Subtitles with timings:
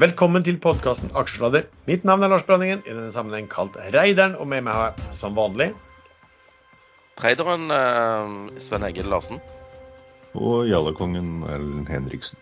[0.00, 1.66] Velkommen til podkasten Aksjesladder.
[1.84, 5.12] Mitt navn er Lars Branningen, i denne sammenheng kalt Reideren, og med meg har jeg
[5.12, 5.66] som vanlig
[7.20, 8.30] Traderen eh,
[8.64, 9.42] Sven Egil Larsen.
[10.40, 12.40] Og Jallakongen Erlend Henriksen.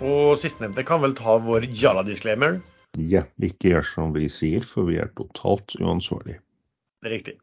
[0.00, 2.62] Og sistnevnte kan vel ta vår Jalla-disclaimer.
[2.96, 6.40] Ja, ikke gjør som vi sier, for vi er totalt uansvarlige.
[7.00, 7.36] Det er riktig.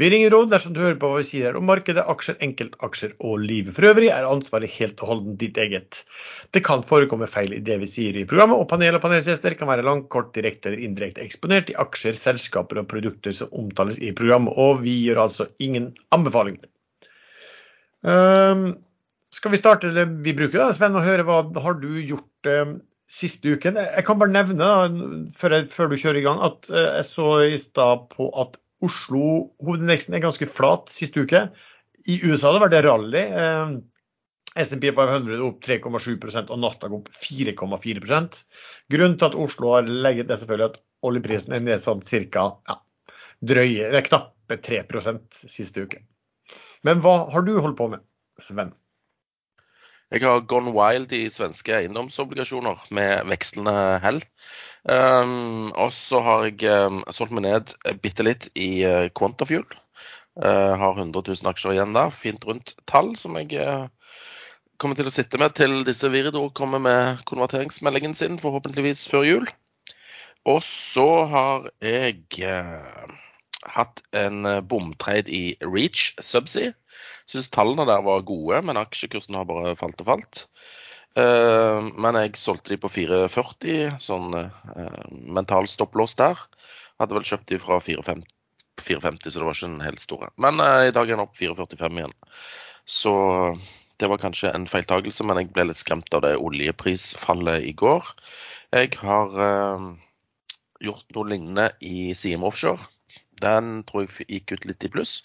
[0.00, 3.12] Vi ringer råd dersom du hører på hva vi sier her om markedet, aksjer, enkeltaksjer
[3.22, 6.00] og livet for øvrig, er ansvaret helt og holdent ditt eget.
[6.54, 9.70] Det kan forekomme feil i det vi sier i programmet, og panel og panelgjester kan
[9.70, 14.10] være langt, kort, direkte eller indirekte eksponert i aksjer, selskaper og produkter som omtales i
[14.16, 16.66] programmet, og vi gjør altså ingen anbefalinger.
[18.02, 18.72] Um,
[19.32, 22.76] skal vi starte det vi bruker, da, Sven, og høre hva har du gjort um,
[23.06, 23.78] siste uken?
[23.78, 27.08] Jeg kan bare nevne da, før, jeg, før du kjører i gang, at uh, jeg
[27.08, 31.46] så i stad på at Oslo hovedindeksen er ganske flat siste uke.
[32.10, 33.22] I USA har det vært rally.
[33.22, 33.74] Eh,
[34.54, 38.02] SMP 500 opp 3,7% og Nasdaq opp 4,4
[38.92, 42.46] Grunnen til at Oslo har legget det selvfølgelig at oljeprisen er nedsatt sånn ca.
[42.68, 42.78] Ja,
[43.42, 44.84] drøye, det er knappe 3
[45.34, 46.04] siste uke.
[46.86, 48.04] Men hva har du holdt på med,
[48.38, 48.72] Sven?
[50.14, 53.72] Jeg har gone wild i svenske eiendomsobligasjoner med vekslende
[54.04, 54.20] hell.
[54.86, 57.72] Um, og så har jeg um, solgt meg ned
[58.04, 59.66] bitte litt i uh, Quantafuel.
[60.38, 62.14] Uh, har 100 000 aksjer igjen der.
[62.14, 63.88] Fint rundt tall som jeg uh,
[64.78, 69.50] kommer til å sitte med til disse Viridor kommer med konverteringsmeldingen sin, forhåpentligvis før jul.
[70.46, 73.18] Og så har jeg uh,
[73.70, 76.74] hatt en bomtrade i Reach Subsea.
[77.28, 80.44] Syns tallene der var gode, men aksjekursen har bare falt og falt.
[81.14, 86.40] Uh, men jeg solgte de på 4,40, sånn uh, mental stopplås der.
[87.00, 88.24] Hadde vel kjøpt de fra 4,50,
[88.82, 90.30] 4,50 så det var ikke en helt store.
[90.42, 92.16] Men i dag er den opp 4,45 igjen.
[92.84, 93.14] Så
[94.02, 98.10] det var kanskje en feiltagelse, men jeg ble litt skremt av det oljeprisfallet i går.
[98.74, 99.38] Jeg har
[100.82, 102.90] gjort noe lignende i Siem Offshore.
[103.42, 105.22] Den tror jeg gikk ut litt i pluss.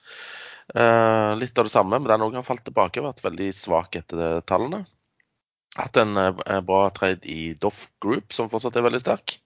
[0.69, 4.41] litt av det samme, men den òg har falt tilbake og vært veldig svak etter
[4.45, 4.83] tallene
[5.77, 9.37] hatt en eh, bra trade i Doff Group, som fortsatt er veldig sterk.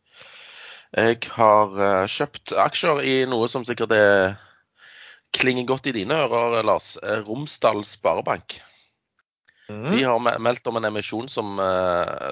[0.93, 4.35] Jeg har eh, kjøpt aksjer i noe som sikkert er,
[5.33, 6.93] klinger godt i dine ører, Lars.
[7.01, 8.59] Eh, Romsdal Sparebank.
[9.69, 9.85] Mm.
[9.93, 11.55] De har meldt om en emisjon som,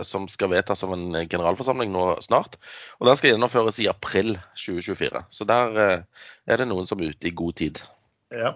[0.08, 2.58] som, skal vedtas av en generalforsamling nå snart.
[3.00, 5.24] Og Den skal gjennomføres i april 2024.
[5.31, 7.80] Så der er det noen som er ute i god tid.
[8.36, 8.52] Ja.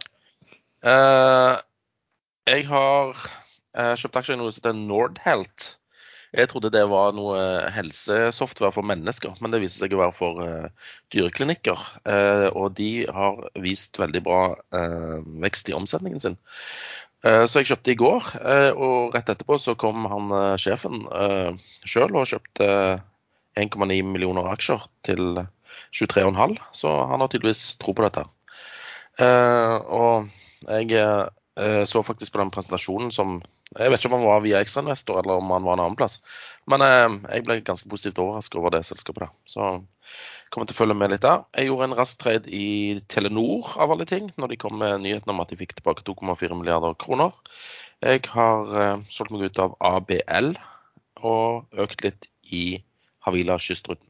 [2.51, 3.23] Jeg har
[3.95, 5.71] kjøpt aksjer i noe som heter Nordhelt.
[6.35, 7.39] Jeg trodde det var noe
[7.71, 11.79] helsesoftware for mennesker, men det viser seg å være for uh, dyreklinikker.
[12.03, 14.41] Uh, og de har vist veldig bra
[14.75, 16.35] uh, vekst i omsetningen sin.
[17.25, 18.27] Så jeg kjøpte i går,
[18.77, 20.29] og rett etterpå så kom han
[20.61, 22.67] sjefen uh, sjøl og kjøpte
[23.57, 25.41] 1,9 millioner aksjer til
[25.95, 28.27] 23,5, så han har tydeligvis tro på dette.
[29.25, 30.27] og
[30.67, 33.39] jeg så faktisk på den presentasjonen som
[33.73, 36.19] jeg vet ikke om han var via ekstrainvestor eller om han var en annen plass.
[36.71, 39.27] Men eh, jeg ble ganske positivt overrasket over det selskapet.
[39.27, 39.29] da.
[39.45, 39.67] Så
[40.53, 41.43] kommer til å følge med litt der.
[41.57, 45.33] Jeg gjorde en rask trade i Telenor av alle ting, når de kom med nyheten
[45.33, 47.35] om at de fikk tilbake 2,4 milliarder kroner.
[48.05, 50.53] Jeg har eh, solgt meg ut av ABL
[51.25, 52.65] og økt litt i
[53.25, 54.05] Havila kystruten.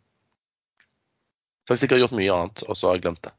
[1.66, 3.34] Så jeg har sikkert gjort mye annet, og så har jeg glemt det.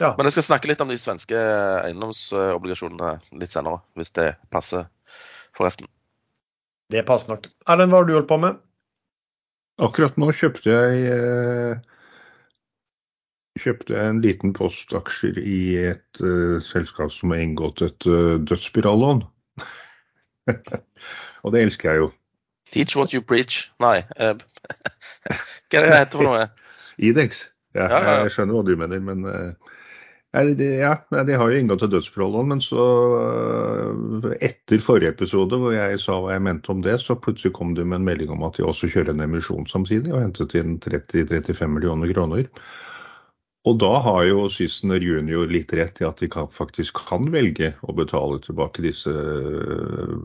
[0.00, 0.14] Ja.
[0.16, 1.38] Men jeg skal snakke litt om de svenske
[1.84, 4.88] eiendomsobligasjonene litt senere, hvis det passer
[5.54, 5.86] forresten.
[6.92, 7.48] Det passer nok.
[7.70, 8.60] Erlend, hva har du holdt på med?
[9.82, 11.78] Akkurat nå kjøpte jeg eh,
[13.60, 19.22] kjøpte en liten post aksjer i et uh, selskap som har inngått et uh, dødsspirallån.
[21.44, 22.10] og det elsker jeg jo.
[22.74, 23.68] Teach what you preach.
[23.82, 24.34] Nei, uh,
[25.70, 26.48] hva er det det heter for noe?
[27.10, 27.46] Idex.
[27.74, 29.83] Ja, ja, ja, Jeg skjønner hva du mener, men uh, Nei,
[30.34, 30.94] de, ja,
[31.26, 32.84] de har jo inngått et dødsforhold men så
[33.20, 37.76] øh, etter forrige episode hvor jeg sa hva jeg mente om det, så plutselig kom
[37.78, 40.80] de med en melding om at de også kjører en emisjon samtidig, og hentet inn
[40.82, 42.50] 30-35 millioner kroner.
[43.64, 47.70] Og da har jo Syssener junior litt rett i at de kan, faktisk kan velge
[47.86, 50.18] å betale tilbake disse øh,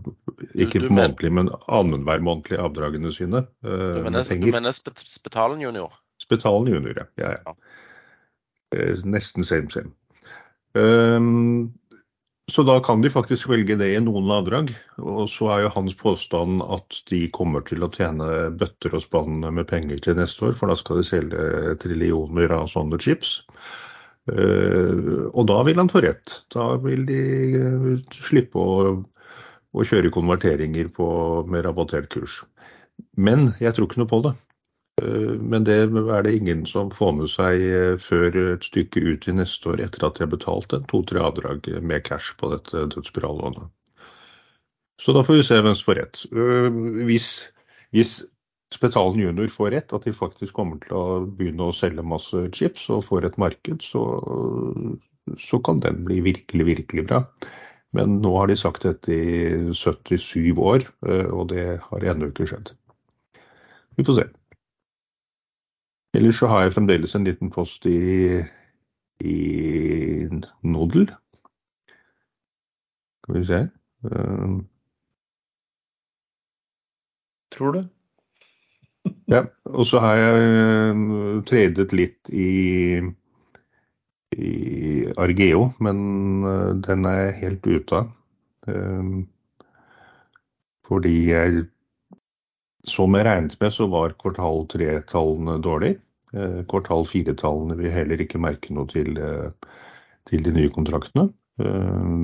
[0.58, 3.46] ikke du, du månedlig, men annenhver månedlig avdragene sine.
[3.64, 5.94] Uh, du mener, du mener Spetalen junior?
[6.20, 7.08] Spetalen junior, ja.
[7.22, 7.56] ja, ja.
[8.72, 9.94] Nesten same same.
[10.78, 11.74] Um,
[12.50, 14.72] så da kan de faktisk velge det i noen avdrag.
[14.98, 19.44] Og så er jo hans påstand at de kommer til å tjene bøtter og spann
[19.46, 23.40] med penger til neste år, for da skal de selge trillioner av sånne chips.
[24.30, 26.40] Uh, og da vil han få rett.
[26.54, 27.22] Da vil de
[28.18, 28.92] slippe å,
[29.74, 31.10] å kjøre konverteringer på,
[31.50, 32.42] med rabattert kurs.
[33.18, 34.36] Men jeg tror ikke noe på det.
[35.40, 37.66] Men det er det ingen som får med seg
[38.04, 41.70] før et stykke ut i neste år, etter at de har betalt en to-tre avdrag
[41.82, 43.70] med cash på dette dødsspirallånet.
[45.00, 46.22] Så da får vi se hvem som får rett.
[47.08, 47.30] Hvis,
[47.96, 48.20] hvis
[48.74, 52.86] Spetalen junior får rett, at de faktisk kommer til å begynne å selge masse chips
[52.94, 54.04] og får et marked, så,
[55.42, 57.24] så kan den bli virkelig, virkelig bra.
[57.98, 60.86] Men nå har de sagt dette i 77 år,
[61.34, 62.76] og det har ennå ikke skjedd.
[63.98, 64.28] Vi får se.
[66.14, 68.42] Ellers så har jeg fremdeles en liten post i,
[69.22, 69.38] i
[70.66, 71.06] Nodel.
[73.24, 73.62] Skal vi se.
[74.10, 74.60] um.
[77.54, 77.82] Tror du?
[79.36, 79.44] ja.
[79.66, 80.50] Og så har jeg
[80.98, 83.02] uh, tredet litt i,
[84.34, 84.54] i
[85.18, 86.00] Argeo, men
[86.46, 88.16] uh, den er jeg helt ute av.
[90.86, 91.64] fordi jeg
[92.88, 95.98] som jeg regnet med, så var kvartal tre-tallene dårlig.
[96.34, 99.76] Eh, kvartal fire-tallene vil heller ikke merke noe til, eh,
[100.30, 101.30] til de nye kontraktene.
[101.60, 102.16] Eh,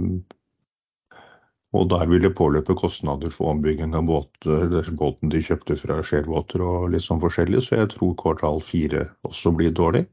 [1.76, 6.64] og der vil det påløpe kostnader for ombygging av båter, båten de kjøpte fra Shellwater
[6.64, 10.06] og litt sånn forskjellig, så jeg tror kvartal fire også blir dårlig.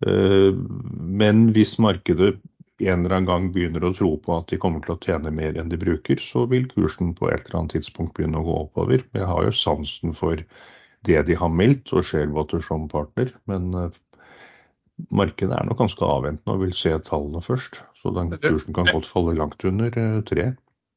[0.00, 2.40] Men hvis markedet
[2.90, 5.58] en eller annen gang begynner å tro på at de kommer til å tjene mer
[5.58, 9.04] enn de bruker, så vil kursen på et eller annet tidspunkt begynne å gå oppover.
[9.14, 10.40] Jeg har jo sansen for
[11.06, 13.32] det de har meldt, og Shellwater som partner.
[13.50, 13.88] Men uh,
[15.14, 17.82] markedet er nok ganske avventende og vil se tallene først.
[18.02, 20.52] Så den kursen kan godt falle langt under uh, tre.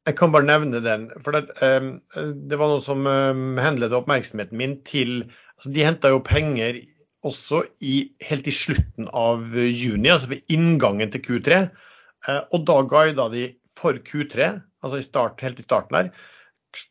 [0.06, 1.08] Jeg kan bare nevne den.
[1.26, 1.96] for Det, um,
[2.50, 5.24] det var noe som um, henledet oppmerksomheten min til
[5.56, 6.81] altså De henta jo penger
[7.25, 11.60] også i, helt i slutten av juni, altså ved inngangen til Q3.
[12.30, 14.50] Eh, og da guida de for Q3,
[14.86, 16.25] altså i start, helt i starten der,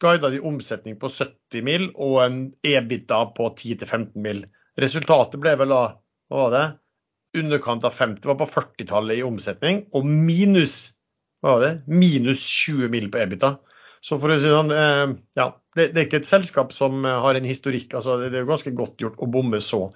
[0.00, 4.44] guida de omsetning på 70 mil og en EBITDA på 10-15 mil.
[4.80, 5.82] Resultatet ble vel da
[6.32, 6.64] hva var det,
[7.38, 10.94] underkant av 50, var på 40-tallet i omsetning, og minus
[11.42, 13.54] hva var det, minus 20 mil på EBITDA.
[14.04, 15.04] Så for å si sånn, eh,
[15.38, 17.94] ja, det, det, er ikke et selskap som eh, har en historikk.
[17.96, 19.86] altså Det er jo ganske godt gjort å bomme så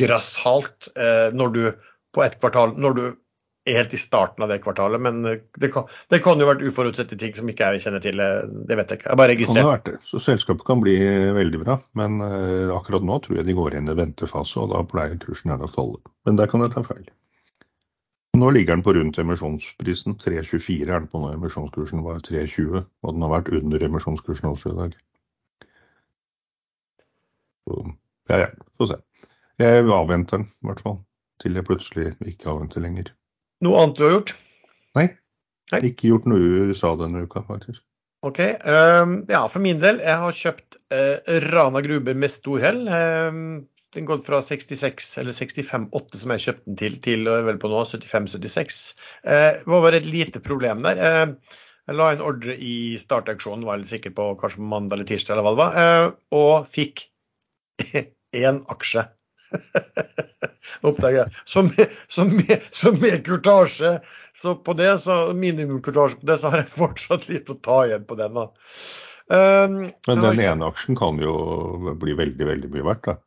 [0.00, 1.66] grassat eh, når du
[2.10, 3.02] på et kvartal når du
[3.68, 5.04] er helt i starten av det kvartalet.
[5.04, 8.16] Men det kan, det kan jo vært uforutsette ting som ikke jeg kjenner til.
[8.16, 9.10] Det vet jeg ikke.
[9.12, 9.60] Jeg bare registrerer.
[9.60, 10.08] Kan det vært det.
[10.08, 10.96] Så selskapet kan bli
[11.36, 11.76] veldig bra.
[12.00, 12.16] Men
[12.72, 15.74] akkurat nå tror jeg de går inn i ventefase, og da pleier kursen gjerne å
[15.76, 16.00] falle.
[16.26, 17.04] Men der kan jeg ta feil.
[18.40, 20.16] Nå ligger den på rundt emisjonsprisen.
[20.22, 21.32] 3,24 er den på nå.
[21.34, 24.94] Emisjonskursen var 3,20, og den har vært under emisjonskursen også i dag.
[27.68, 27.80] Så,
[28.30, 28.50] ja, ja,
[28.80, 29.00] få se.
[29.60, 30.96] Jeg avventer den i hvert fall,
[31.42, 33.12] til jeg plutselig ikke avventer lenger.
[33.66, 34.34] Noe annet du har gjort?
[34.96, 35.06] Nei.
[35.74, 35.82] Nei.
[35.90, 37.82] Ikke gjort noe i USA denne uka, faktisk.
[38.26, 38.40] Ok.
[38.64, 42.82] Um, ja, for min del, jeg har kjøpt uh, Rana Gruber med stor hell.
[42.88, 43.44] Um,
[43.94, 47.82] den går fra 66 eller 65,8 som jeg kjøpte den til, til vel på nå
[47.90, 48.82] 75-76.
[49.24, 51.00] Eh, det var et lite problem der.
[51.00, 51.60] Eh,
[51.90, 55.46] jeg la en ordre i startaksjonen, var litt sikker på kanskje mandag eller tirsdag eller
[55.46, 57.08] hva det var, eh, og fikk
[58.44, 59.08] én aksje.
[60.86, 61.40] Oppdager jeg.
[61.50, 63.96] Som, med, som med kurtasje.
[64.36, 68.06] Så på det, så minimumkurtasje på det, så har jeg fortsatt litt å ta igjen
[68.06, 68.38] på den.
[68.38, 68.46] da.
[69.30, 69.74] Um,
[70.06, 71.34] Men den ene aksjen kan jo
[71.98, 73.18] bli veldig, veldig mye verdt, da?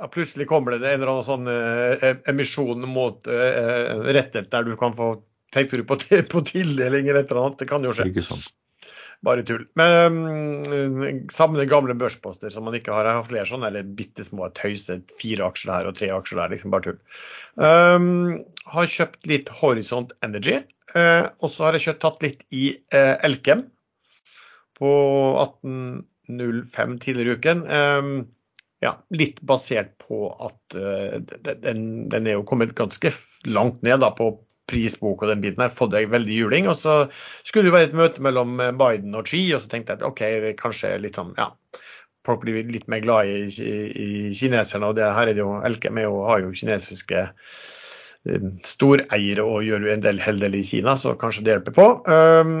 [0.00, 4.72] Ja, plutselig kommer det en eller annen sånn eh, emisjon mot eh, rettighet der du
[4.80, 5.12] kan få
[5.52, 5.98] tektur på,
[6.32, 7.60] på tildeling eller et eller annet.
[7.60, 8.08] Det kan jo skje.
[8.12, 8.54] Ikke sant.
[9.20, 9.66] Bare tull.
[9.76, 10.14] Men
[10.72, 13.04] um, samle gamle børsposter som man ikke har.
[13.04, 15.02] Jeg har flere sånne, eller bitte små tøyser.
[15.20, 16.54] Fire aksjer her og tre aksjer der.
[16.54, 17.00] liksom Bare tull.
[17.60, 18.38] Um,
[18.72, 20.62] har kjøpt litt Horisont Energy.
[20.94, 23.66] Uh, og så har jeg kjøpt, tatt litt i uh, Elkem
[24.80, 24.90] på
[25.44, 27.66] 18.05 tidligere i uken.
[27.68, 28.14] Um,
[28.80, 31.82] ja, litt basert på at uh, den,
[32.12, 33.12] den, er jo kommet ganske
[33.48, 34.32] langt ned da, på
[34.70, 35.72] prisbok og den biten her.
[35.74, 36.68] Fått veldig juling.
[36.70, 37.02] Og så
[37.42, 40.06] skulle det være et møte mellom eh, Biden og Xi, og så tenkte jeg at
[40.06, 40.22] OK,
[40.60, 41.52] kanskje litt sånn, ja.
[42.28, 45.54] Folk blir litt mer glad i, i, i kineserne, og det her er det jo
[45.64, 51.46] Elkem har jo kinesiske uh, storeiere og gjør en del heldige i Kina, så kanskje
[51.46, 51.88] det hjelper på.
[52.06, 52.54] Um,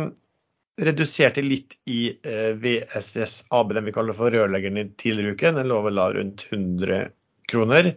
[0.86, 5.52] reduserte litt i eh, VSS AB, den vi kaller for rørleggeren i tidligere uke.
[5.56, 7.02] Den lå vel da rundt 100
[7.50, 7.92] kroner.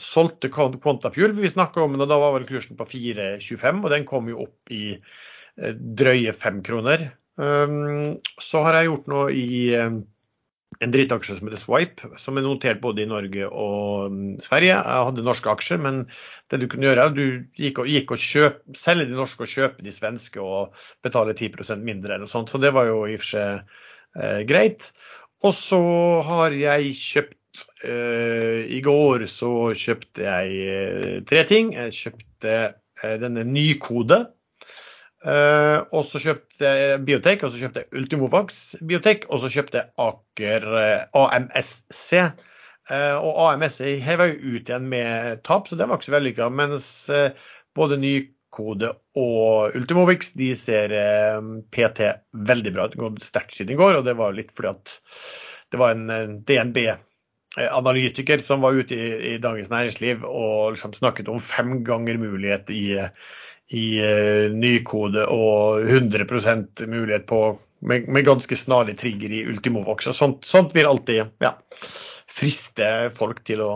[0.00, 4.06] Solgte Quantafuel, vi snakka om den, og da var vel kursen på 4,25, og den
[4.08, 7.10] kom jo opp i eh, drøye 5 kroner.
[7.32, 9.94] Så har jeg gjort noe i eh,
[10.82, 14.74] en drittaksje som heter Swipe, som er notert både i Norge og mm, Sverige.
[14.74, 16.02] Jeg hadde norske aksjer, men
[16.50, 17.24] det du kunne gjøre, du
[17.58, 20.74] gikk og, gikk og kjøp, selge de norske og kjøpe de svenske og
[21.04, 22.50] betale 10% mindre eller noe sånt.
[22.50, 23.78] Så det var jo i og for seg
[24.18, 24.90] eh, greit.
[25.46, 25.82] Og så
[26.26, 27.38] har jeg kjøpt
[28.72, 31.74] I går så kjøpte jeg tre ting.
[31.76, 32.54] Jeg kjøpte
[33.20, 34.22] denne Nykode.
[35.22, 39.92] Og så kjøpte jeg Biotek, og så kjøpte jeg Ultimovax Biotek, og så kjøpte jeg
[40.02, 40.66] Aker
[41.14, 42.08] AMSC.
[42.90, 46.48] Og AMS heva jo ut igjen med tap, så det var ikke så vellykka.
[46.58, 46.88] Mens
[47.78, 48.90] både Nykode
[49.22, 50.96] og Ultimovix de ser
[51.70, 52.10] PT
[52.50, 52.98] veldig bra ut.
[52.98, 54.98] Gått sterkt siden i går, og det var litt fordi at
[55.72, 56.82] det var en DNB
[57.60, 62.70] analytiker som var ute i, i Dagens Næringsliv og liksom snakket om fem ganger mulighet
[62.72, 62.96] i,
[63.72, 67.42] i uh, nykode og 100% mulighet på
[67.82, 70.06] med, med, ganske snarlig trigger i Ultimovox.
[70.06, 71.56] og Sånt, sånt vil alltid ja,
[72.30, 73.72] friste folk til å,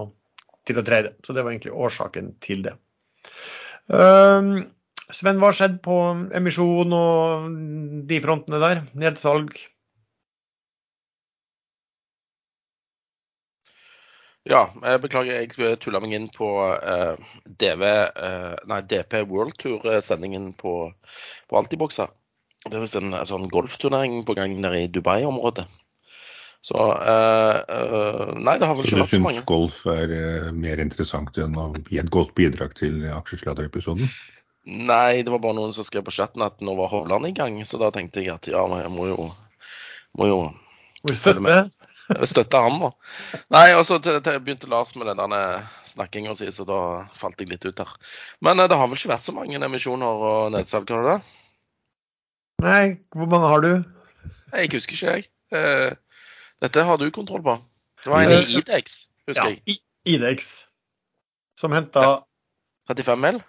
[0.67, 1.17] til å trade.
[1.27, 2.77] Så det var egentlig årsaken til det.
[3.91, 4.69] Um,
[5.11, 5.97] Sven, hva har skjedd på
[6.35, 7.51] emisjon og
[8.11, 8.85] de frontene der?
[8.99, 9.55] Nedsalg?
[14.47, 15.41] Ja, jeg beklager.
[15.43, 20.77] Jeg tulla meg inn på uh, DV, uh, nei, DP World Tour-sendingen på,
[21.51, 22.07] på Altiboxa.
[22.67, 25.67] Det er visst en, sånn golfturnering på gang nede i Dubai-området.
[26.67, 29.43] Så uh, Nei, det har vel ikke vært så mange.
[29.43, 34.11] Så du syns golf er mer interessant enn å gi et godt bidrag til aksjesladderepisoden?
[34.67, 37.59] Nei, det var bare noen som skrev på chatten at nå var Hovland i gang,
[37.67, 39.29] så da tenkte jeg at ja, jeg må jo
[40.19, 40.39] Må jo
[41.07, 41.67] Må støtte?
[42.29, 42.91] Støtte han, da.
[43.57, 45.35] Nei, og så begynte Lars med den
[45.89, 46.81] snakkinga si, så da
[47.19, 47.93] falt jeg litt ut her.
[48.45, 51.19] Men det har vel ikke vært så mange emisjoner og nedsalg, har du det?
[52.65, 52.85] Nei,
[53.17, 53.73] hvor mange har du?
[54.55, 55.99] Jeg husker ikke, jeg.
[56.63, 57.59] Dette har du kontroll på.
[58.05, 59.81] Det var en i Idex, husker ja, jeg.
[60.07, 60.69] Idex.
[61.59, 62.23] Som henta
[62.89, 63.43] 35 mil?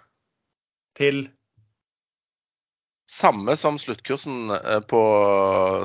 [0.98, 1.28] Til
[3.10, 5.02] samme som sluttkursen eh, på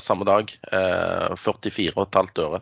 [0.03, 0.53] samme dag.
[0.71, 2.61] 44,5 øre.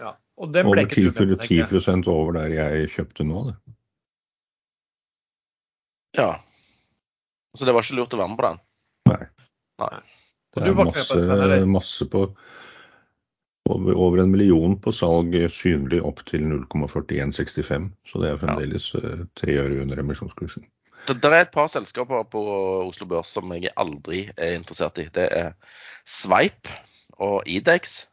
[0.00, 3.58] Ja, og den ble ikke du med, 10 over der jeg kjøpte nå, det.
[6.18, 6.30] Ja.
[7.54, 8.64] Så det var ikke lurt å være med på den?
[9.10, 9.20] Nei.
[9.82, 10.00] Nei.
[10.50, 12.24] Det er masse, masse på
[13.70, 17.90] over, over, en million på salg synlig opp til 0,4165.
[18.10, 19.02] Så det er fremdeles ja.
[19.04, 20.66] Eh, tre øre under emisjonskursen.
[21.10, 22.40] Det, det, er et par selskaper på
[22.86, 25.08] Oslo Børs som jeg aldri er interessert i.
[25.10, 25.48] Det er
[26.06, 26.70] Sveip
[27.18, 28.04] og Idex.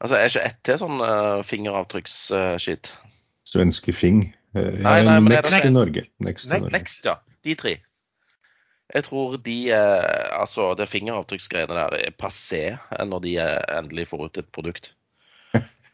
[0.00, 2.90] Altså, er ikke ett til sånn uh, fingeravtrykksskitt?
[2.90, 4.24] Uh, Svenske Fing.
[4.56, 6.04] Uh, nei, nei, men Next, Next i Norge.
[6.24, 7.18] Next, Next, Next, ja.
[7.46, 7.76] De tre.
[8.90, 12.64] Jeg tror de uh, Altså, det fingeravtrykksgreiene der er passé
[13.06, 13.36] når de
[13.78, 14.94] endelig får ut et produkt.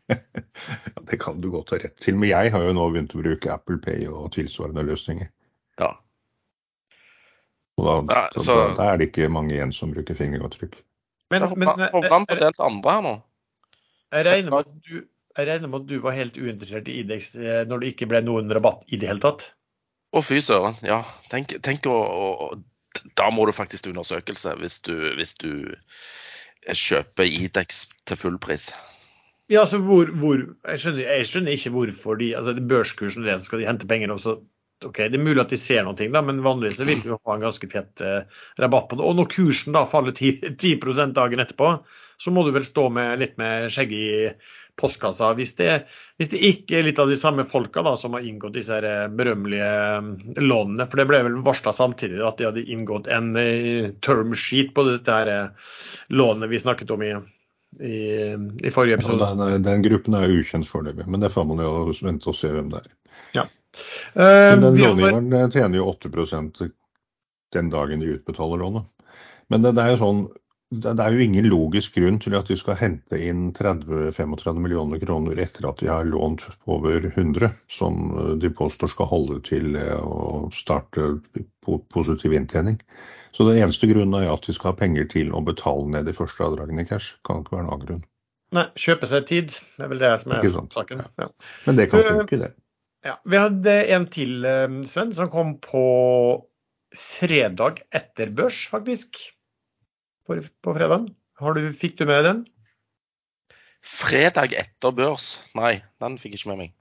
[1.11, 2.16] det kan du godt ha rett til.
[2.16, 5.28] Men jeg har jo nå begynt å bruke Apple Pay og tilsvarende løsninger.
[7.76, 7.83] Ja.
[7.83, 10.78] Og da, ja, så, da, da, er det ikke mange igjen som bruker fingeravtrykk.
[11.35, 13.12] Men, men Hovland fortalte andre her nå.
[14.14, 15.02] Jeg regner, med at du,
[15.37, 18.23] jeg regner med at du var helt uinteressert i Idex eh, når det ikke ble
[18.25, 19.49] noen rabatt i det hele tatt?
[20.16, 21.02] Å fy søren, ja.
[21.33, 22.50] Tenk, tenk å, å,
[23.18, 25.50] Da må du faktisk til undersøkelse hvis du, hvis du
[26.73, 28.71] kjøper Idex til full pris.
[29.50, 33.50] Ja, altså hvor, hvor jeg, skjønner, jeg, skjønner, ikke hvorfor de altså Børskursen det, så
[33.50, 34.38] skal de hente penger, og så
[34.85, 37.47] ok, Det er mulig at de ser noe, da, men vanligvis vil du ha en
[37.47, 39.06] ganske fett eh, rabatt på det.
[39.06, 41.78] Og når kursen da faller 10, 10 dagen etterpå,
[42.16, 45.33] så må du vel stå med litt med skjegget i postkassa.
[45.37, 45.87] Hvis det,
[46.21, 48.87] hvis det, ikke er litt av de samme folka da, som har inngått disse her
[48.88, 50.11] eh, berømmelige eh,
[50.45, 50.88] lånene.
[50.88, 54.87] For det ble vel varsla samtidig at de hadde inngått en eh, term sheet på
[54.88, 55.33] dette her
[56.12, 57.12] lånet vi snakket om i,
[57.80, 57.99] i,
[58.37, 59.25] i forrige episode.
[59.25, 62.52] Ja, den, den, gruppen er ukjent foreløpig, men det får man jo vente og se
[62.52, 62.92] hvem det er.
[63.40, 63.47] Ja.
[64.14, 65.50] Men den långiveren har...
[65.50, 66.66] tjener jo 8%
[67.54, 68.85] den dagen de utbetaler lånet.
[69.49, 70.23] Men det, det, er jo sånn,
[70.75, 75.38] det, er jo ingen logisk grunn til at de skal hente inn 30-35 millioner kroner
[75.42, 78.11] etter at de har lånt over 100, som
[78.42, 81.14] de påstår skal holde til å starte
[81.95, 82.80] positiv inntjening.
[83.37, 86.14] Så den eneste grunnen er at de skal ha penger til å betale ned de
[86.16, 87.18] første avdragene i cash.
[87.26, 88.04] Kan ikke være en annen grunn.
[88.56, 89.52] Nei, kjøpe seg tid.
[89.76, 91.02] Det er vel det som er saken.
[91.21, 91.26] Ja.
[91.66, 92.54] Men det kan funke, det.
[93.05, 95.85] Ja, Vi hadde en til, eh, Sven, som kom på
[96.97, 99.21] fredag etter børs, faktisk.
[100.26, 101.09] På, på fredag.
[101.37, 102.43] Du, fikk du med den?
[103.87, 105.37] Fredag etter børs?
[105.59, 106.75] Nei, den fikk jeg ikke med meg.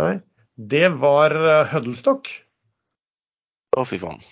[0.00, 0.14] Nei,
[0.58, 2.30] Det var eh, Huddlestock.
[3.76, 4.22] Å, fy faen.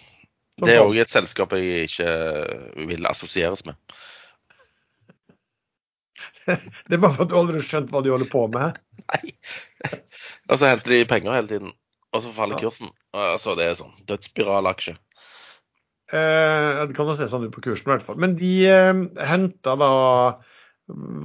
[0.57, 2.09] Det er òg et selskap jeg ikke
[2.89, 3.77] vil assosieres med.
[6.47, 8.79] Det er bare for at du aldri har skjønt hva de holder på med?
[9.07, 9.35] Nei.
[10.51, 11.75] Og så henter de penger hele tiden,
[12.15, 12.93] og så faller kursen.
[13.17, 14.95] Altså, det er sånn dødsspiralaksje.
[16.15, 18.19] Eh, det kan jo se sånn ut på kursen, i hvert fall.
[18.23, 18.93] Men de eh,
[19.27, 19.91] henta da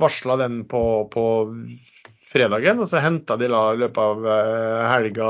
[0.01, 0.81] Varsla den på,
[1.13, 1.23] på
[2.31, 5.27] fredagen, og så henta de da i løpet av eh, helga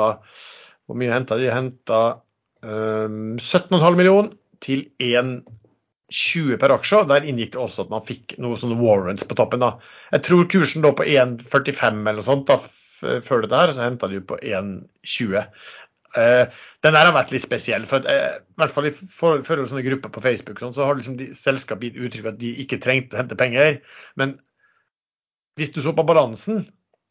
[0.87, 1.49] Hvor mye henta de?
[1.51, 2.01] Henta
[2.63, 4.31] eh, 17,5 millioner
[4.63, 4.85] til
[6.11, 7.01] 1,20 per aksje.
[7.09, 9.63] Der inngikk det også at man fikk noen sånne warrants på toppen.
[9.63, 9.77] da.
[10.11, 12.59] Jeg tror kursen lå på 1,45 eller noe sånt da,
[13.25, 15.47] før det der, så henta de på 1,20.
[16.11, 16.43] Uh,
[16.83, 17.85] den der har vært litt spesiell.
[17.87, 20.85] for at, uh, i hvert fall i forhold til sånne grupper på Facebook sånn, så
[20.85, 23.79] har liksom de, selskapet gitt uttrykk at de ikke trengte å hente penger.
[24.19, 24.35] Men
[25.59, 26.65] hvis du så på balansen,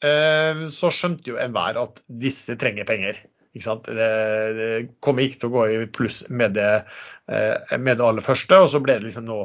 [0.04, 3.24] uh, så skjønte jo enhver at disse trenger penger.
[3.56, 3.76] Ikke?
[3.86, 4.10] Det,
[4.56, 6.70] det kommer ikke til å gå i pluss med det,
[7.26, 8.60] med det aller første.
[8.62, 9.40] Og så ble det liksom nå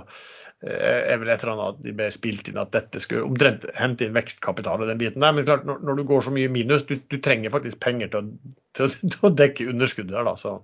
[0.64, 3.68] Eh, er vel et eller annet at de ble spilt inn at dette skulle omtrent
[3.78, 5.34] hente inn vekstkapital og den biten der.
[5.36, 8.22] Men klart, når, når, du går så mye minus, du, du trenger faktisk penger til
[8.22, 10.34] å, til, til å dekke underskuddet der, da.
[10.40, 10.56] Så,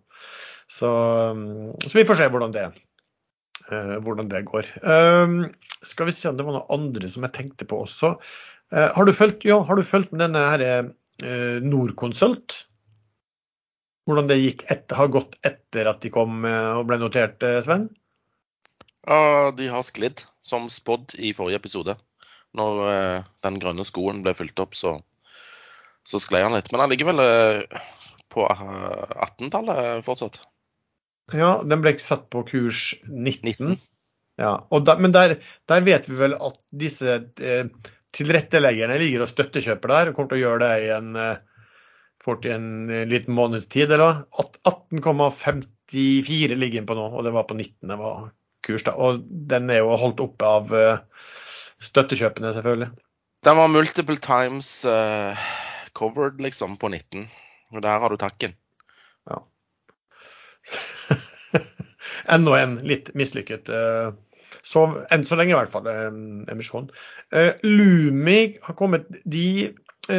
[0.71, 0.93] så,
[1.83, 2.65] så, vi får se hvordan det,
[3.67, 4.71] uh, hvordan det går.
[4.81, 5.43] Um,
[5.85, 8.15] skal vi se om det var noen andre som jeg tenkte på også.
[8.71, 12.61] Har, du fulgt, ja, med denne her uh, Norconsult?
[14.09, 17.89] Hvordan det gikk etter, har gått etter at de kom og ble notert, Sven?
[19.07, 21.95] Ja, de har sklidd, som spådd i forrige episode.
[22.57, 24.97] Når eh, den grønne skoen ble fylt opp, så,
[26.07, 26.71] så sklei han litt.
[26.71, 27.81] Men han ligger vel eh,
[28.31, 30.41] på 18-tallet eh, fortsatt.
[31.35, 33.53] Ja, den ble ikke satt på kurs 19.
[33.53, 33.79] 19.
[34.41, 34.53] Ja,
[34.85, 35.37] da, Men der,
[35.69, 37.65] der, vet vi vel at disse eh,
[38.15, 41.41] tilretteleggerne ligger og støttekjøper der, og kommer til å gjøre det i en eh,
[42.23, 43.91] fort i en eh, liten måneds tid.
[43.91, 47.89] 18,54 ligger den på nå, og det var på 19.
[47.89, 48.29] det var
[48.65, 48.83] kurs.
[48.85, 48.91] Da.
[48.93, 50.97] Og den er jo holdt oppe av uh,
[51.81, 52.89] støttekjøpene, selvfølgelig.
[53.45, 55.35] Den var multiple times uh,
[55.97, 57.29] covered, liksom, på 19.
[57.73, 58.53] Og der har du takken.
[59.29, 59.37] Ja.
[62.35, 64.09] Enda en litt mislykket uh,
[64.61, 64.79] så,
[65.11, 65.87] enn så lenge, i hvert fall,
[66.51, 66.89] emisjon.
[67.65, 69.73] Lumi har kommet De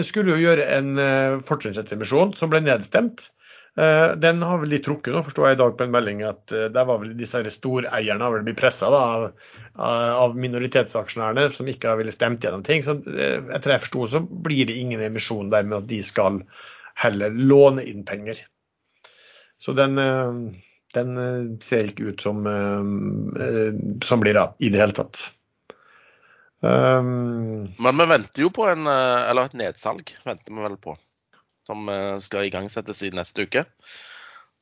[0.06, 0.98] skulle jo gjøre en
[1.46, 3.30] fortrinnsrettsemisjon som ble nedstemt.
[3.76, 6.52] Eh, den har vel de trukket nå, forstår jeg i dag på en melding at
[6.52, 9.30] eh, der var vel disse storeierne har vel blitt pressa av,
[9.80, 12.84] av minoritetsaksjonærene som ikke har villet stemt gjennom ting.
[12.84, 16.42] Så eh, etter jeg forsto så blir det ingen emisjon der med at de skal
[17.00, 18.44] heller låne inn penger.
[19.56, 19.96] Så den,
[20.92, 21.10] den
[21.62, 22.42] ser ikke ut som,
[24.02, 25.22] som blir av i det hele tatt.
[26.62, 30.94] Um, Men vi venter jo på en, eller et nedsalg, venter vi vel på
[31.66, 33.64] som eh, skal igangsettes i neste uke.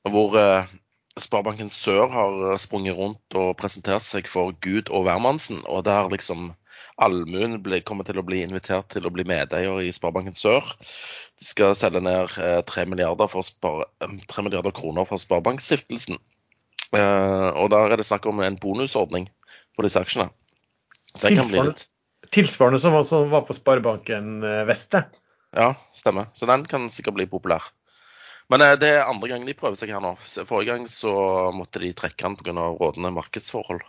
[0.08, 0.70] Hvor eh,
[1.20, 5.62] Sparebanken Sør har eh, sprunget rundt og presentert seg for Gud og hvermannsen.
[5.66, 6.52] Og der liksom
[7.00, 10.74] allmuen kommer til å bli invitert til å bli medeier i Sparebanken Sør.
[11.40, 12.34] De skal selge ned
[12.68, 13.86] 3 milliarder, spare,
[14.28, 16.18] 3 milliarder kroner for Sparebankstiftelsen.
[16.92, 19.30] Og der er det snakk om en bonusordning
[19.72, 20.28] på disse aksjene.
[21.16, 21.78] Tilsvarende,
[22.28, 24.94] tilsvarende som, som var på Sparebanken Vest?
[25.56, 26.28] Ja, stemmer.
[26.36, 27.64] Så den kan sikkert bli populær.
[28.50, 30.16] Men eh, det er andre gang de prøver seg her nå.
[30.48, 31.12] Forrige gang så
[31.54, 32.68] måtte de trekke den pga.
[32.80, 33.82] rådende markedsforhold.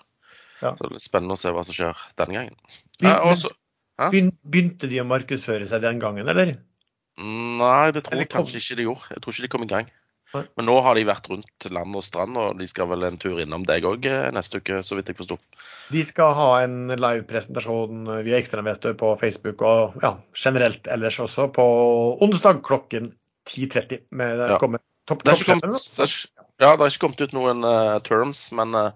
[0.62, 0.76] Ja.
[0.78, 2.58] Så det er spennende å se hva som skjer denne gangen.
[3.02, 3.50] Ja, også,
[4.14, 6.54] begynte de å markedsføre seg den gangen, eller?
[7.18, 9.10] Nei, det tror jeg kanskje ikke de gjorde.
[9.16, 9.90] Jeg tror ikke de kom i gang.
[10.32, 13.42] Men nå har de vært rundt land og strand, og de skal vel en tur
[13.44, 15.38] innom deg òg eh, neste uke, så vidt jeg forsto.
[15.92, 21.66] De skal ha en live-presentasjon via Ekstrainvestor på Facebook og ja, generelt ellers også på
[22.24, 23.12] onsdag klokken
[23.50, 24.06] 10.30.
[24.16, 24.62] Med ja.
[25.10, 26.16] Topp, det, er kommet, det, er,
[26.62, 28.92] ja, det har ikke kommet ut noen uh, terms, men uh,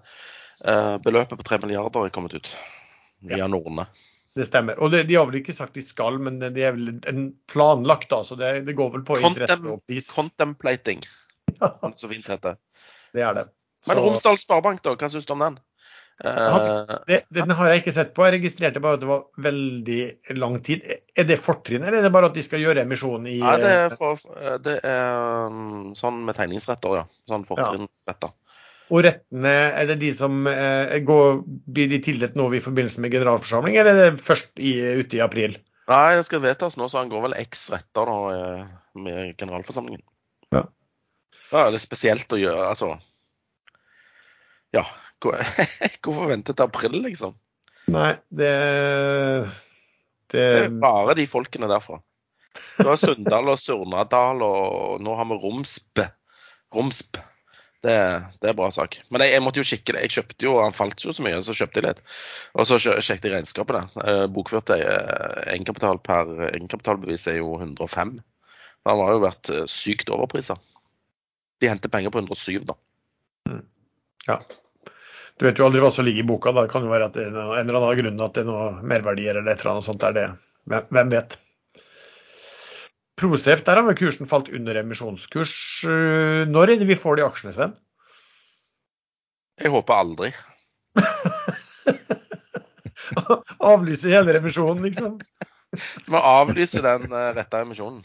[1.04, 2.52] beløpet på 3 milliarder er kommet ut
[3.26, 3.50] via ja.
[3.50, 3.88] Nordne.
[4.36, 4.76] Det stemmer.
[4.84, 8.10] Og det, de har vel ikke sagt de skal, men det er vel en planlagt,
[8.12, 8.20] da.
[8.24, 10.10] Så det, det går vel på Contem interesse og pris.
[10.12, 11.04] Contemplating.
[12.00, 13.22] Så fint heter det.
[13.22, 13.46] er det.
[13.84, 13.92] Så...
[13.92, 14.96] Men Romsdal Sparebank, da?
[14.98, 15.58] Hva syns du om den?
[16.24, 18.24] Uh, det, den har jeg ikke sett på.
[18.24, 20.00] Jeg registrerte bare at det var veldig
[20.40, 20.86] lang tid.
[21.12, 23.74] Er det fortrinn, eller er det bare at de skal gjøre emisjon i Nei, det
[23.82, 24.22] er, for,
[24.64, 27.04] det er um, sånn med tegningsretter, ja.
[27.28, 28.32] Sånn fortrinnsretter.
[28.32, 28.42] Ja.
[28.94, 31.40] Og rettene, er det de som eh, går,
[31.74, 35.24] Blir de tildelt nå i forbindelse med generalforsamling, eller er det først i, ute i
[35.24, 35.56] april?
[35.90, 38.62] Nei, det skal vedtas nå, så han går vel x retter eh,
[39.02, 40.04] med generalforsamlingen.
[41.52, 41.66] Ja.
[41.66, 42.96] er det er spesielt å gjøre, altså
[44.74, 44.86] Ja.
[46.04, 47.36] Hvorfor vente til april, liksom?
[47.90, 48.50] Nei, det
[50.26, 52.00] Det, det er bare de folkene derfra.
[52.76, 56.02] Du har Sunndal og Surnadal, og nå har vi Romsp.
[56.74, 57.18] Romsp.
[57.86, 57.96] Det,
[58.42, 58.98] det, er bra sak.
[59.14, 60.02] Men jeg, jeg, måtte jo kikke det.
[60.06, 62.00] Jeg kjøpte jo, han falt jo så mye, så kjøpte jeg litt.
[62.58, 63.98] Og så sjekket jeg regnskapet.
[64.02, 68.16] Eh, bokførte eh, egenkapital per egenkapitalbevis er jo 105.
[68.90, 70.58] Han har jo vært eh, sykt overprisa
[71.60, 72.76] de henter penger på 107, da.
[73.48, 73.64] Mm.
[74.26, 74.40] Ja.
[75.36, 76.52] Du vet jo aldri hva som ligger i boka.
[76.52, 76.64] Da.
[76.64, 78.68] Det kan jo være at det er en eller annen grunn at det er noe
[78.82, 80.06] merverdier eller et eller annet sånt.
[80.06, 80.28] Er det.
[80.66, 81.36] Hvem vet.
[83.16, 85.54] Prosef, der har vel kursen falt under emisjonskurs.
[86.52, 87.76] Når er det vi får de aksjene, Sven?
[89.60, 90.32] Jeg håper aldri.
[93.70, 95.16] Avlyse hele revisjonen, liksom?
[96.04, 98.04] Du må avlyse den uh, retta emisjonen.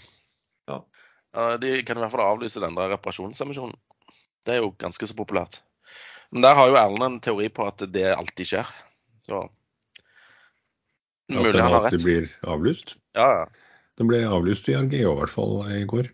[1.38, 3.76] Uh, de kan i hvert fall avlyse den der reparasjonsemisjonen.
[4.48, 5.62] Det er jo ganske så populært.
[6.32, 8.72] Men der har jo Erlend en teori på at det alltid skjer.
[9.28, 9.44] Så
[11.32, 11.94] Mulig han har rett.
[11.94, 12.96] At den alltid blir avlyst?
[13.16, 13.46] Ja, ja.
[14.00, 16.10] Den ble avlyst i Argeo i hvert fall i går.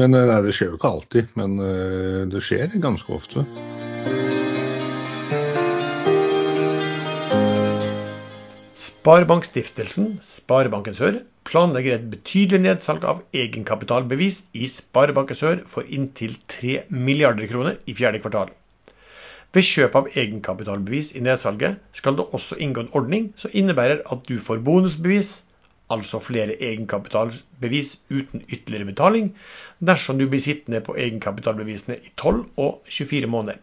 [0.00, 1.34] Men eh, nei, det skjer jo ikke alltid.
[1.38, 1.58] Men
[2.32, 3.44] det skjer ganske ofte.
[8.82, 16.80] Sparebankstiftelsen Sparebanken Sør planlegger et betydelig nedsalg av egenkapitalbevis i Sparebanken Sør for inntil 3
[16.90, 18.50] milliarder kroner i fjerde kvartal.
[19.54, 24.26] Ved kjøp av egenkapitalbevis i nedsalget skal det også inngå en ordning som innebærer at
[24.26, 25.32] du får bonusbevis,
[25.92, 29.34] altså flere egenkapitalbevis uten ytterligere betaling,
[29.78, 33.62] dersom du blir sittende på egenkapitalbevisene i 12 og 24 måneder.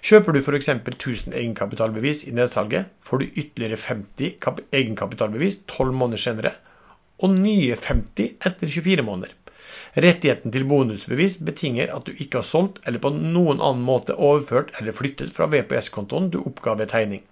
[0.00, 0.68] Kjøper du f.eks.
[0.72, 6.52] 1000 egenkapitalbevis i nedsalget, får du ytterligere 50 egenkapitalbevis 12 måneder senere,
[7.20, 9.34] og nye 50 etter 24 måneder.
[10.04, 14.70] Rettigheten til bonusbevis betinger at du ikke har solgt eller på noen annen måte overført
[14.78, 17.24] eller flyttet fra VPS-kontoen du oppga ved tegning.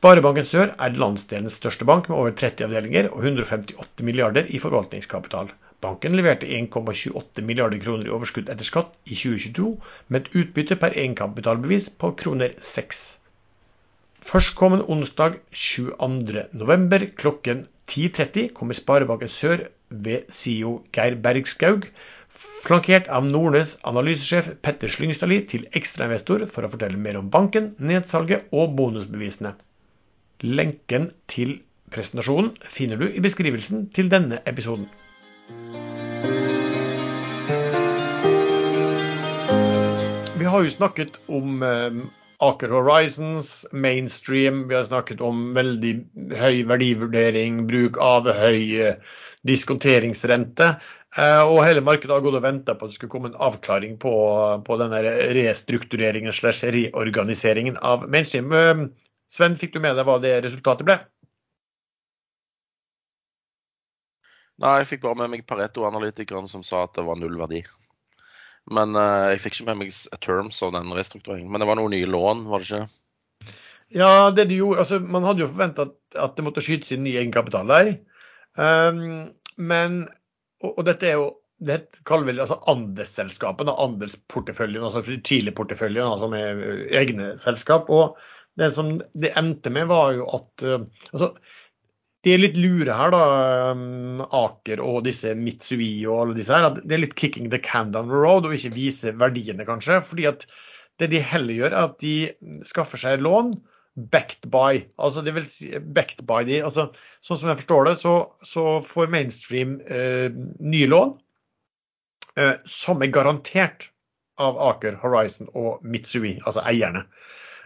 [0.00, 5.48] Sparebanken Sør er landsdelens største bank med over 30 avdelinger og 158 milliarder i forvaltningskapital.
[5.84, 9.74] Banken leverte 1,28 milliarder kroner i overskudd etter skatt i 2022,
[10.08, 13.02] med et utbytte per egenkapitalbevis på kroner 6.
[14.24, 17.10] Førstkommende onsdag 22.11.
[17.20, 19.66] klokken 10.30 kommer Sparebanken Sør
[20.08, 21.84] ved CEO Geir Bergskaug,
[22.64, 28.48] flankert av Nordnes analysesjef Petter Slyngstadli, til ekstrainvestor for å fortelle mer om banken, nedsalget
[28.56, 29.52] og bonusbevisene.
[30.48, 31.58] Lenken til
[31.92, 34.88] presentasjonen finner du i beskrivelsen til denne episoden.
[40.44, 41.94] Vi har jo snakket om eh,
[42.44, 45.92] Aker Horizons, mainstream, vi har snakket om veldig
[46.36, 48.98] høy verdivurdering, bruk av høy eh,
[49.48, 50.66] diskonteringsrente.
[51.16, 53.94] Eh, og hele markedet har gått og venta på at det skulle komme en avklaring
[54.02, 54.12] på,
[54.66, 55.00] på denne
[55.38, 58.52] restruktureringen slash reorganiseringen av mainstream.
[58.52, 58.82] Eh,
[59.32, 60.98] Sven, fikk du med deg hva det resultatet ble?
[64.60, 67.62] Nei, jeg fikk bare med meg Pareto-analytikeren som sa at det var null verdi.
[68.72, 71.50] Men uh, jeg fikk ikke med meg terms av den restruktureringen.
[71.52, 73.54] Men det var noen nye lån, var det ikke?
[73.94, 77.04] Ja, det de gjorde, altså Man hadde jo forventa at, at, det måtte skytes inn
[77.06, 77.90] ny egenkapital der.
[78.56, 80.04] Um, men,
[80.62, 81.32] og, og, dette er jo
[81.64, 87.88] det kaller vi altså andelsselskapene, andelsporteføljen, altså Chile-porteføljen, altså med egne selskap.
[87.94, 88.18] Og
[88.60, 91.30] det som det endte med, var jo at uh, altså,
[92.24, 93.24] de er litt lure her, da,
[93.74, 96.80] um, Aker og disse Mitsui og alle disse her.
[96.80, 100.00] Det er litt kicking the can down the road og ikke vise verdiene, kanskje.
[100.08, 100.46] fordi at
[101.02, 103.52] det de heller gjør, er at de skaffer seg lån
[103.94, 104.84] backed by.
[104.98, 106.88] Altså det vil si backed by de, altså
[107.24, 108.14] Sånn som jeg forstår det, så,
[108.46, 110.28] så får Mainstream eh,
[110.64, 111.14] nye lån
[112.40, 113.90] eh, som er garantert
[114.40, 117.04] av Aker Horizon og Mitsui, altså eierne.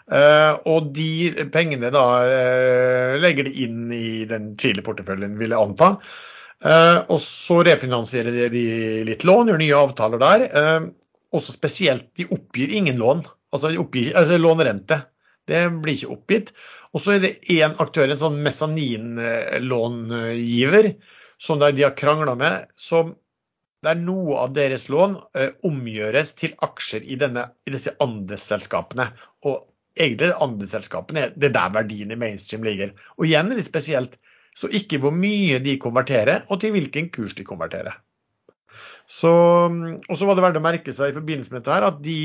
[0.08, 5.88] Uh, og de pengene da uh, legger de inn i den Chile-porteføljen, vil jeg anta.
[6.64, 8.64] Uh, og så refinansierer de
[9.06, 10.40] litt lån, gjør nye avtaler der.
[11.36, 13.22] også spesielt, de oppgir ingen lån.
[13.52, 13.76] Altså, de
[14.16, 15.02] altså lånerente.
[15.48, 16.48] Det blir ikke oppgitt.
[16.96, 20.86] Og så er det én aktør, en sånn mesaninlångiver,
[21.38, 23.16] som de har krangla med, som
[23.84, 25.16] der noe av deres lån
[25.68, 29.06] omgjøres til aksjer i, denne, i disse andelsselskapene.
[29.46, 29.68] Og
[29.98, 32.92] egentlig andelsselskapene, det er der verdien i mainstream ligger.
[33.18, 34.18] Og igjen litt spesielt,
[34.58, 37.98] så ikke hvor mye de konverterer, og til hvilken kurs de konverterer.
[39.08, 42.00] Så, og så var det verdt å merke seg i forbindelse med dette her, at
[42.04, 42.18] de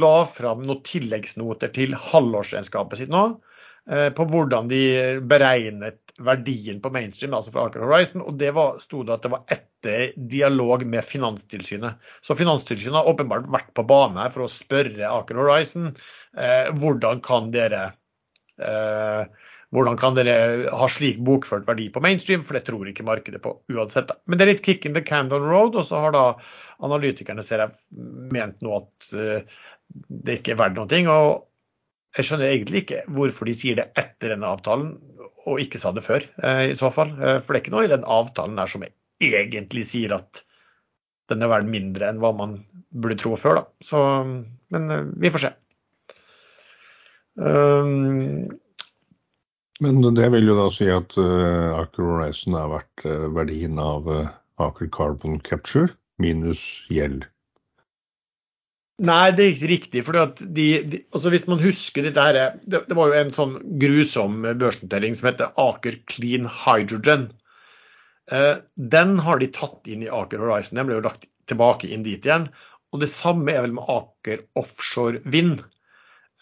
[0.00, 3.24] la fram noen tilleggsnoter til halvårsregnskapet sitt nå.
[3.90, 4.82] Eh, på hvordan de
[5.26, 8.24] beregnet verdien på mainstream, altså fra Aker Horizon.
[8.26, 12.10] Og det var, sto det at det var etter dialog med Finanstilsynet.
[12.24, 17.22] Så Finanstilsynet har åpenbart vært på bane her for å spørre Aker Horizon eh, hvordan
[17.24, 17.86] kan dere
[18.60, 19.24] eh,
[19.70, 23.54] hvordan kan dere ha slik bokført verdi på mainstream, for det tror ikke markedet på
[23.70, 24.10] uansett.
[24.26, 26.24] Men det er litt kick in the can down road, og så har da
[26.82, 27.78] analytikerne ser jeg,
[28.34, 29.62] ment nå at uh,
[30.08, 31.10] det ikke er verdt noen ting.
[31.10, 31.46] og
[32.16, 34.94] jeg skjønner egentlig ikke hvorfor de sier det etter denne avtalen,
[35.48, 37.12] og ikke sa det før, eh, i så fall.
[37.18, 40.42] Eh, for det er ikke noe i den avtalen der som egentlig sier at
[41.30, 42.58] den er verdt mindre enn hva man
[42.90, 43.64] burde tro før, da.
[43.84, 44.02] Så,
[44.74, 45.52] men eh, vi får se.
[47.40, 48.50] Um,
[49.80, 54.10] Men det vil jo da si at uh, Aker Horizon er verdt uh, verdien av
[54.10, 54.26] uh,
[54.60, 56.60] Aker Carbon Capture minus
[56.92, 57.24] gjeld.
[59.00, 60.04] Nei, det er ikke riktig.
[60.04, 63.54] for de, de, altså Hvis man husker dette her, det, det, var jo en sånn
[63.80, 67.30] grusom børsnotering som heter Aker Clean Hydrogen.
[68.76, 70.76] den har de tatt inn i Aker Horizon.
[70.78, 72.50] Den ble jo lagt tilbake inn dit igjen.
[72.92, 75.62] Og det samme er vel med Aker Offshore Vind.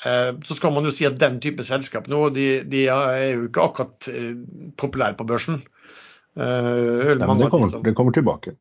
[0.06, 3.48] Eh, så skal man jo si at den type selskap nå, de, de er jo
[3.48, 4.32] ikke akkurat eh,
[4.78, 5.60] populære på børsen.
[6.38, 8.54] Eh, Nei, men det kommer, det kommer tilbake.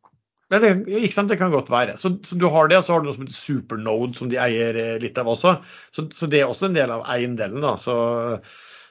[0.53, 1.97] Ja, det, ikke sant, det kan godt være.
[1.99, 4.39] Så, så, du har det, og så har du noe som heter Supernode, som de
[4.39, 5.57] eier litt av også.
[5.91, 7.59] Så, så det er også en del av eiendelen.
[7.65, 7.73] da.
[7.81, 7.97] Så,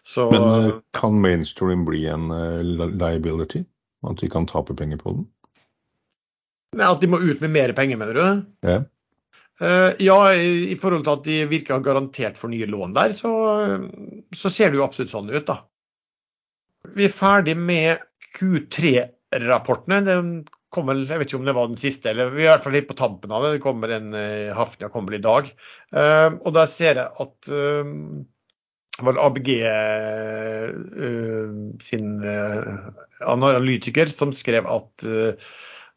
[0.04, 2.28] så, Men kan mainstream bli en
[3.00, 3.64] liability?
[4.06, 5.24] At de kan tape penger på den?
[6.76, 8.44] Nei, At de må ut med mer penger, mener du?
[8.66, 8.82] Ja.
[9.56, 13.14] Uh, ja, i forhold til at de virker å ha garantert for nye lån der,
[13.16, 13.30] så,
[14.36, 15.62] så, ser det jo absolutt sånn ut, da.
[16.96, 18.04] Vi er ferdig med
[18.36, 20.02] Q3-rapportene.
[20.04, 20.16] Det
[20.76, 22.64] kom vel, Jeg vet ikke om det var den siste, eller vi er i hvert
[22.66, 23.56] fall litt på tampen av det.
[23.56, 25.50] Det kommer en uh, Hafnia kommer vel i dag.
[25.94, 27.94] Uh, og der ser jeg at uh,
[29.06, 29.50] var ABG
[31.84, 32.14] sin
[33.20, 35.04] analytiker som skrev at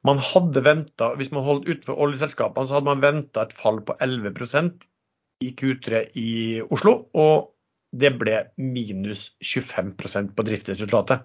[0.03, 3.95] man hadde ventet, Hvis man holdt utenfor oljeselskapene, så hadde man venta et fall på
[4.03, 4.83] 11%
[5.47, 6.33] i Q3 i
[6.67, 6.97] Oslo.
[7.15, 7.53] Og
[7.95, 11.23] det ble minus 25% på driftsresultatet.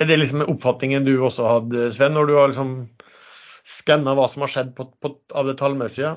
[0.00, 2.72] Er det liksom oppfatningen du også hadde, Sven, når du har liksom
[3.62, 6.16] skanna hva som har skjedd på, på, av det tallmessige?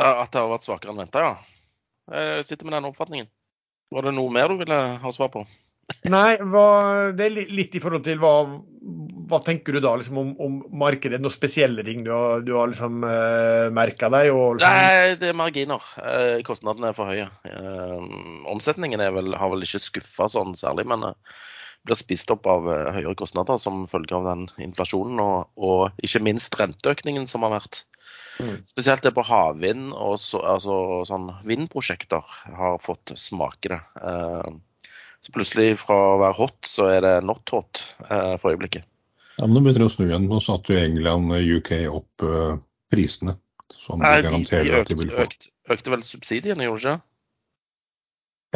[0.00, 1.32] At det har vært svakere enn venta, ja.
[2.10, 3.30] Jeg sitter med den oppfatningen.
[3.90, 5.44] Var det noe mer du ville ha svar på?
[6.14, 6.66] Nei, hva,
[7.16, 8.34] det er litt i forhold til hva,
[9.30, 11.18] hva tenker du da liksom, om, om, markedet?
[11.22, 14.30] Noen spesielle ting du har, du har liksom, uh, eh, merka deg?
[14.30, 14.66] Liksom...
[14.66, 15.88] Nei, det er marginer.
[15.98, 17.26] Uh, kostnadene er for høye.
[17.46, 17.98] Uh,
[18.52, 21.40] omsetningen vel, har vel ikke skuffa sånn særlig, men uh,
[21.86, 26.22] blir spist opp av uh, høyere kostnader som følge av den inflasjonen og, og ikke
[26.26, 27.84] minst renteøkningen som har vært.
[28.40, 28.64] Mm.
[28.64, 30.76] Spesielt det på havvind og så, altså,
[31.08, 32.24] sånn vindprosjekter
[32.56, 33.80] har fått smake det.
[34.00, 34.54] Eh,
[35.20, 38.88] så plutselig fra å være hot, så er det not hot eh, for øyeblikket.
[39.36, 40.28] Ja, Men nå begynner det å snu igjen.
[40.30, 42.56] Nå satte jo England UK opp eh,
[42.92, 43.36] prisene.
[43.80, 45.28] Som Nei, de garanterer de, de økte, at de vil få.
[45.28, 47.06] Økte, økte vel subsidiene, gjorde de ikke?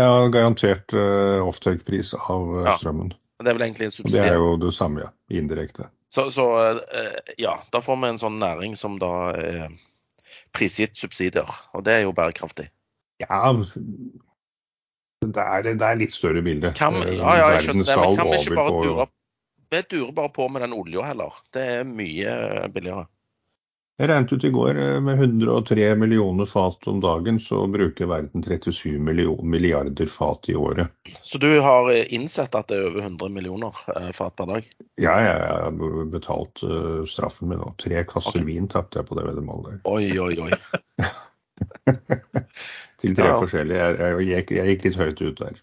[0.00, 2.76] Ja, garantert uh, offtake-pris av uh, ja.
[2.80, 3.12] strømmen.
[3.42, 4.22] Det er vel egentlig en subsidie.
[4.22, 5.10] Det er jo det samme, ja.
[5.30, 5.88] Indirekte.
[6.14, 9.74] Så, så uh, ja, da får vi en sånn næring som da er
[10.54, 11.50] prisgitt subsidier.
[11.74, 12.68] Og det er jo bærekraftig.
[13.22, 13.52] Ja,
[15.24, 16.74] det er, det er litt større bilde.
[16.76, 19.06] Kan, ja, ja, jeg skjønner det, men kan vi ikke bare dure,
[19.74, 21.38] vi durer bare på med den olja heller?
[21.54, 22.34] Det er mye
[22.74, 23.06] billigere.
[23.94, 28.42] Jeg regnet ut i går eh, med 103 millioner fat om dagen, så bruker verden
[28.42, 30.90] 37 milliarder fat i året.
[31.22, 33.78] Så du har eh, innsett at det er over 100 millioner
[34.12, 34.66] fat per dag?
[34.98, 36.64] Ja, jeg har betalt
[37.10, 37.70] straffen min nå.
[37.78, 38.48] Tre kasser okay.
[38.48, 39.80] vin tapte jeg på det veddemålet der.
[39.86, 41.06] Oi, oi, oi.
[43.04, 43.38] til tre ja.
[43.38, 43.78] forskjellige.
[43.78, 45.62] Jeg, jeg, jeg, jeg, gikk litt høyt ut der.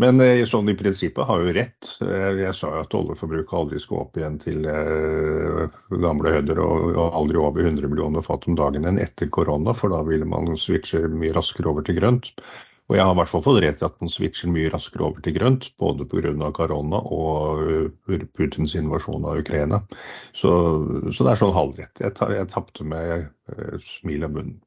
[0.00, 1.92] Men eh, sånn i prinsippet har jo rett.
[2.02, 6.98] Jeg, jeg sa jo at oljeforbruket aldri skal opp igjen til eh, gamle høyder og,
[7.06, 11.04] aldri over 100 millioner fat om dagen enn etter korona, for da vil man switche
[11.14, 12.32] mye raskere over til grønt.
[12.90, 15.22] Og jeg har i hvert fall fått rett i at man switcher mye raskere over
[15.24, 16.50] til grønt, både pga.
[16.58, 17.62] korona og
[18.10, 19.80] eh, Putins invasjon av Ukraina.
[20.34, 20.50] Så,
[21.14, 22.02] så det er sånn halvrett.
[22.02, 24.58] Jeg, jeg tapte med eh, smil av munnen.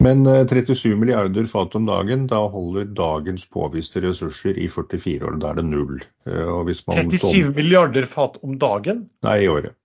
[0.00, 5.36] Men 37 eh, milliarder fat om dagen, da holder dagens påviste ressurser i 44 år.
[5.42, 6.00] Da er det null.
[6.24, 9.04] 37 milliarder fat om dagen?
[9.26, 9.76] Nei, i året.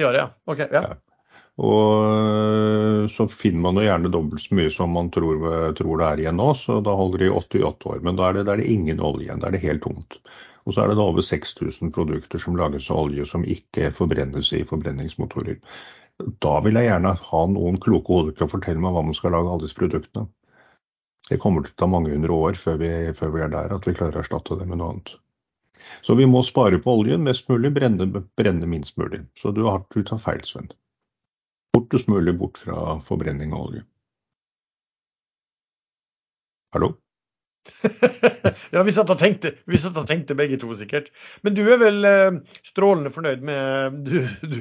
[0.00, 0.26] I året, ja.
[0.50, 0.64] Ok.
[0.66, 0.82] ja.
[0.88, 0.98] ja.
[1.60, 5.38] Og eh, så finner man jo gjerne dobbelt så mye som man tror,
[5.78, 8.02] tror, det er igjen nå, så da holder det i 88 år.
[8.06, 10.18] Men da er det, da er det ingen olje igjen, da er det helt tomt.
[10.66, 14.50] Og så er det da over 6000 produkter som lages av olje som ikke forbrennes
[14.56, 15.60] i forbrenningsmotorer.
[16.42, 19.34] Da vil jeg gjerne ha noen kloke hoder til å fortelle meg hva man skal
[19.34, 20.28] lage alle disse produktene.
[21.30, 23.86] Det kommer til å ta mange hundre år før vi, før vi, er der at
[23.86, 25.12] vi klarer å erstatte det med noe annet.
[26.06, 28.06] Så vi må spare på oljen mest mulig, brenne,
[28.38, 29.22] brenne minst mulig.
[29.38, 30.70] Så du har du tar feil, Sven.
[31.76, 33.84] Fortest mulig bort fra forbrenning av olje.
[36.74, 36.94] Hallo?
[38.74, 41.10] ja, vi satt, og tenkte, vi satt og tenkte begge to, sikkert.
[41.46, 44.60] Men du er vel eh, strålende fornøyd med Du, du,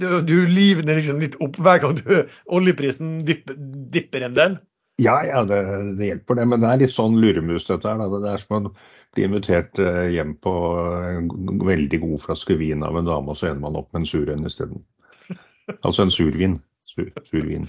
[0.00, 2.12] du, du livner liksom litt opp hver gang du,
[2.52, 3.58] oljeprisen dipper,
[3.94, 4.58] dipper en del?
[5.00, 5.60] Ja, ja, det,
[5.96, 6.46] det, hjelper det.
[6.52, 8.02] Men det er litt sånn luremus, dette her.
[8.20, 8.72] Det er som å
[9.16, 10.54] bli invitert eh, hjem på
[11.08, 11.30] en
[11.64, 14.28] veldig god flaske vin av en dame, og så ender man opp med en sur
[14.28, 14.84] en isteden.
[15.80, 16.58] Altså en survin.
[16.90, 17.68] Sur, survin.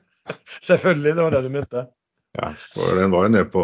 [0.68, 1.86] Selvfølgelig, det var det du mente.
[2.38, 3.62] Ja, for den var jo nede på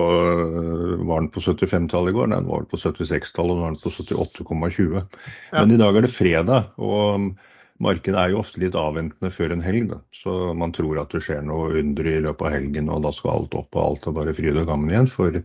[1.06, 2.30] Var den på 75-tallet i går?
[2.32, 4.96] Den var på 76-tallet, og nå er den på 78,20.
[5.52, 5.60] Ja.
[5.60, 7.28] Men i dag er det fredag, og
[7.82, 9.92] markedet er jo ofte litt avventende før en helg.
[9.92, 10.00] Da.
[10.18, 13.36] Så man tror at det skjer noe under i løpet av helgen, og da skal
[13.36, 15.38] alt opp og alt er bare fryd og gammen igjen for,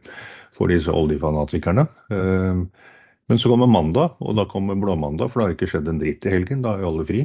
[0.57, 1.86] for disse oljefanatikerne.
[2.15, 2.63] Eh,
[3.29, 6.25] men så kommer mandag, og da kommer blåmandag, for det har ikke skjedd en dritt
[6.25, 6.65] i helgen.
[6.65, 7.21] Da er jo alle fri.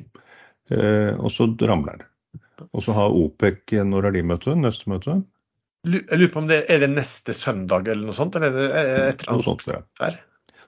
[0.77, 2.07] Og så ramler det.
[2.75, 4.55] Og så har OPEC Når har de møte?
[4.59, 5.17] Neste møte?
[5.87, 8.39] Jeg lurer på om det er det neste søndag eller noe sånt?
[8.39, 8.57] Eller
[9.13, 10.11] etter noe sånt, ja.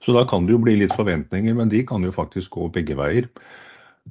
[0.05, 2.95] Så da kan det jo bli litt forventninger, men de kan jo faktisk gå begge
[2.99, 3.27] veier.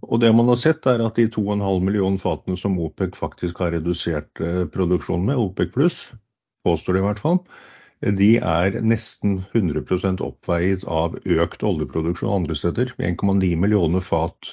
[0.04, 3.72] Og det man har sett er at de 2,5 millioner fatene som OPEC faktisk har
[3.74, 6.02] redusert eh, produksjonen med, OPEC pluss,
[6.68, 7.40] påstår de i hvert fall,
[8.20, 12.92] de er nesten 100% oppveiet av økt oljeproduksjon andre steder.
[13.02, 14.52] 1,9 millioner fat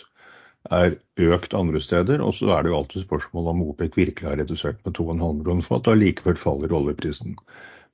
[0.72, 2.22] er økt andre steder.
[2.24, 5.66] Og så er det jo alltid spørsmål om OPEC virkelig har redusert med 2,5 millioner
[5.66, 7.36] fat, og likevel faller oljeprisen.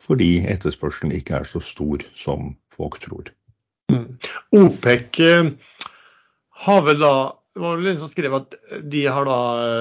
[0.00, 3.32] Fordi etterspørselen ikke er så stor som folk tror.
[3.90, 4.06] Mm.
[4.56, 5.52] OPEC eh,
[6.64, 7.14] har vel da
[7.50, 8.54] det var vel en som skrev at
[8.92, 9.38] de har da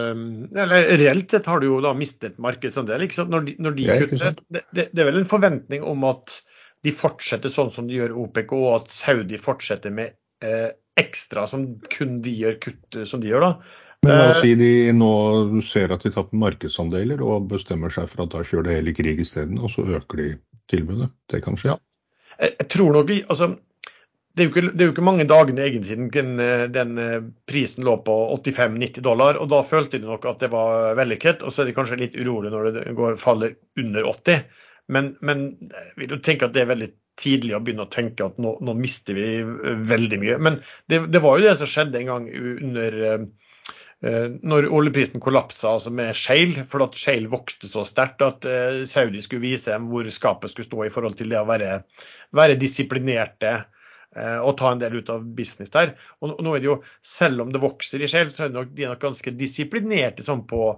[0.09, 0.21] eh,
[0.63, 3.05] Eller reelt sett har de jo da mistet markedsandel.
[3.05, 3.29] Ikke sant?
[3.29, 4.39] Når de, når de kutter.
[4.49, 6.39] Det, det, det, er vel en forventning om at
[6.83, 11.65] de fortsetter sånn som de gjør OPEC, og at Saudi fortsetter med eh, ekstra som
[11.91, 13.53] kun de gjør kutt som de gjør, da.
[14.05, 15.13] Men la oss eh, si de nå
[15.67, 19.19] ser at de tapper markedsandeler og bestemmer seg for at da kjører de hele krig
[19.25, 20.29] isteden, og så øker de
[20.71, 21.09] tilbudet.
[21.31, 21.73] Det kan skje.
[21.73, 21.79] Ja.
[22.39, 23.49] Jeg tror nok, altså,
[24.35, 26.39] det er, jo ikke, det er jo ikke mange dagene egen siden den,
[26.71, 27.17] den, eh,
[27.49, 31.43] prisen lå på 85-90 dollar, og da følte de nok at det var vellykket.
[31.43, 34.47] Og så er de kanskje litt urolig når det går, faller under 80.
[34.89, 36.89] Men, men jeg vil jo tenke at det er veldig
[37.19, 40.37] tidlig å begynne å tenke at nå, nå mister vi eh, veldig mye.
[40.41, 40.59] Men
[40.91, 42.27] det, det, var jo det som skjedde en gang
[42.69, 43.25] under uh,
[44.39, 48.45] når oljeprisen kollapsa altså med Shale, for at Shale vokste så sterkt at
[48.87, 51.81] Saudi skulle vise dem hvor skapet skulle stå i forhold til det å være,
[52.31, 53.51] være disiplinerte
[54.15, 55.91] og ta en del ut av business der.
[56.23, 58.71] Og, nå er det jo, Selv om det vokser i Shale, så er det nok,
[58.71, 60.71] de er nok ganske disiplinerte sånn på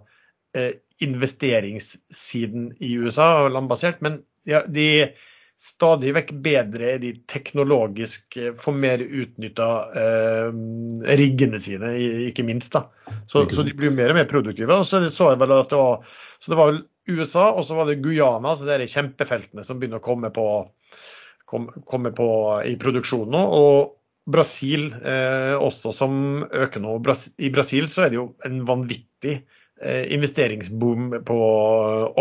[1.06, 4.02] investeringssiden i USA, landbasert.
[4.02, 5.14] Men ja, de
[5.62, 9.70] stadig vekk bedre er de teknologisk eh, får mer utnytta
[10.02, 10.48] eh,
[11.20, 11.94] riggene sine,
[12.30, 12.74] ikke minst.
[12.74, 12.88] da.
[13.30, 14.74] Så, så, de blir mer og mer produktive.
[14.74, 17.78] og så så jeg vel at det var, så det var vel USA, og så
[17.78, 20.46] var det Guyana, så det er kjempefeltene som begynner å komme på,
[21.50, 22.30] kom, komme på
[22.68, 23.48] i produksjonen nå.
[23.62, 23.98] og
[24.32, 26.14] Brasil eh, også som
[26.46, 27.00] øker nå.
[27.42, 29.42] I Brasil så er det jo en vanvittig
[29.82, 31.42] eh, investeringsboom på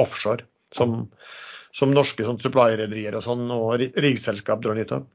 [0.01, 0.49] offshore.
[0.73, 1.09] som
[1.77, 5.09] som norske sånn supply-rederier og sånn, og riggselskap drar nytte av.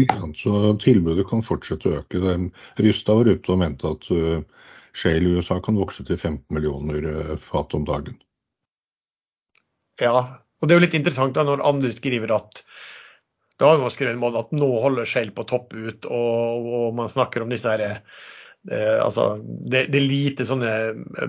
[0.00, 2.36] Ja, Så tilbudet kan fortsette å øke.
[2.80, 4.40] Rysta var ute og mente at uh,
[4.96, 8.16] shale i USA kan vokse til 15 millioner uh, fat om dagen.
[10.00, 12.62] Ja, og det er jo litt interessant da når andre skriver at
[13.60, 16.94] det har jo skrevet en måte at nå holder shale på topp ut, og, og
[16.96, 18.00] man snakker om disse her
[18.68, 20.72] Eh, altså, det, det, er lite sånne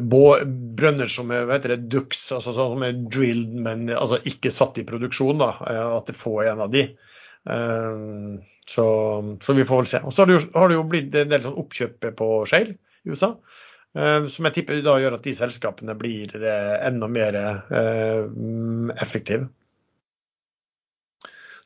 [0.04, 4.88] brønner som er vet dere, ducks, altså som er drilled, men altså ikke satt i
[4.88, 5.39] produksjon.
[5.39, 6.86] da, eh, At det får en av de.
[7.50, 8.06] Eh,
[8.67, 8.88] så,
[9.44, 10.04] så, vi får vel se.
[10.06, 12.76] Og så har det jo, har det jo blitt en del sånn oppkjøp på Shale
[12.76, 13.36] i USA.
[13.98, 18.22] Eh, som jeg tipper da gjør at de selskapene blir eh, enda mer eh,
[19.04, 19.50] effektive.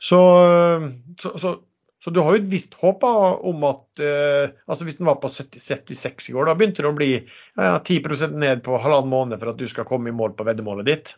[0.06, 0.20] Så,
[1.22, 1.52] så, så
[2.06, 5.32] så du har jo et visst håp om at eh, altså Hvis den var på
[5.34, 9.42] 70, 76 i går, da begynte det å bli ja, 10% ned på halvannen måned
[9.42, 11.16] for at du skal komme i mål på veddemålet ditt?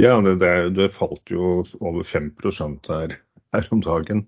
[0.00, 2.32] Ja, det, det falt jo over 5
[2.88, 3.18] her,
[3.52, 4.24] her om dagen.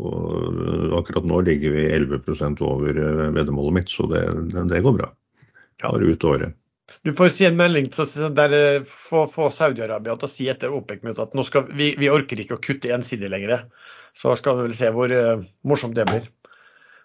[0.00, 4.24] Og akkurat nå ligger vi 11 over eh, veddemålet mitt, så det,
[4.72, 5.12] det går bra.
[5.82, 5.90] Ja.
[5.92, 6.56] Bare ut året.
[7.06, 7.84] Du får si en melding
[8.34, 8.52] der
[8.90, 12.56] få, få Saudi-Arabia til å si etter OPEC-møtet at nå skal, vi, vi, orker ikke
[12.56, 13.60] å kutte ensidig lenger.
[14.16, 16.26] Så skal vi vel se hvor uh, morsomt det blir.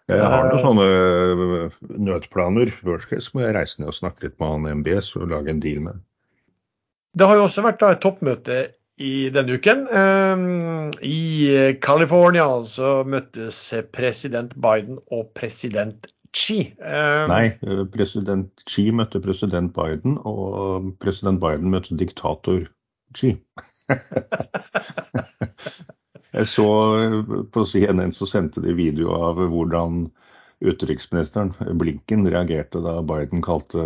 [0.09, 2.71] Jeg har noen sånne eh, nødplaner.
[2.87, 5.83] Worst må jeg reise ned og snakke litt med han MBS og lage en deal
[5.85, 6.01] med.
[7.13, 8.57] Det har jo også vært da, et toppmøte
[9.05, 9.85] i denne uken.
[11.05, 11.21] I
[11.85, 13.61] California så møttes
[13.93, 16.59] president Biden og president Xi.
[16.79, 22.63] Uh, Nei, eh, president Xi møtte president Biden, og president Biden møtte diktator
[23.17, 23.35] Xi.
[26.31, 27.17] Jeg så eh,
[27.51, 30.05] på CNN så sendte de video av hvordan
[30.61, 31.51] utenriksministeren,
[31.81, 33.83] Blinken, reagerte da Biden kalte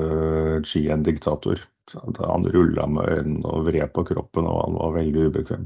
[0.68, 1.64] Xi en diktator.
[1.90, 5.66] Da han rulla med øynene og vred på kroppen, og han var veldig ubekvem.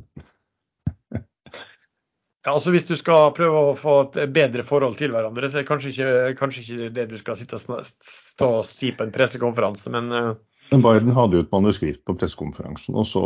[2.45, 5.65] Ja, altså Hvis du skal prøve å få et bedre forhold til hverandre, så er
[5.65, 9.15] det kanskje ikke, kanskje ikke det du skal sitte og, stå og si på en
[9.15, 10.29] pressekonferanse, men uh...
[10.69, 13.21] Men Biden hadde jo et manuskript på pressekonferansen, og så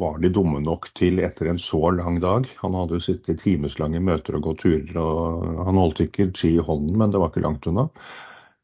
[0.00, 3.42] var de dumme nok til etter en så lang dag Han hadde jo sittet i
[3.42, 7.34] timeslange møter og gått turer, og han holdt ikke ski i hånden, men det var
[7.34, 7.84] ikke langt unna.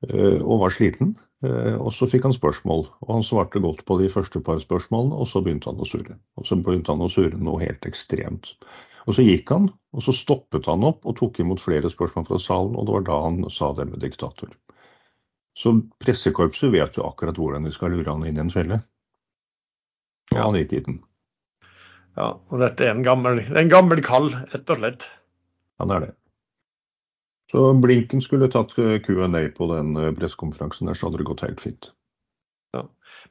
[0.09, 1.13] Eh, og var sliten.
[1.45, 5.13] Eh, og så fikk han spørsmål, og han svarte godt på de første par spørsmålene,
[5.13, 6.17] og så begynte han å surre.
[6.41, 8.55] Og så begynte han å surre noe helt ekstremt.
[9.07, 12.41] Og så gikk han, og så stoppet han opp og tok imot flere spørsmål fra
[12.43, 14.51] salen, og det var da han sa det med diktator.
[15.57, 18.81] Så pressekorpset vet jo akkurat hvordan de skal lure han inn i en felle.
[20.35, 20.99] Og han gikk i den.
[22.17, 25.07] Ja, og dette er en gammel, en gammel kall, rett og slett.
[25.81, 26.13] Han er det.
[27.53, 31.63] Så Blinken skulle tatt Q&A på den eh, pressekonferansen der, så hadde det gått helt
[31.63, 31.93] fint.
[32.75, 32.83] Ja.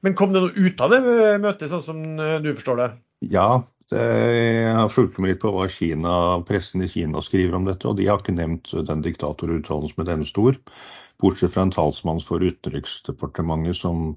[0.06, 1.02] Men kom det noe ut av det
[1.44, 2.90] møtet, sånn som eh, du forstår det?
[3.34, 6.12] Ja, jeg har fulgt med litt på hva Kina,
[6.48, 10.26] pressen i Kina skriver om dette, og de har ikke nevnt den diktatoruttalelsen med denne
[10.26, 10.58] stor.
[11.22, 14.16] Bortsett fra en talsmann for Utenriksdepartementet som,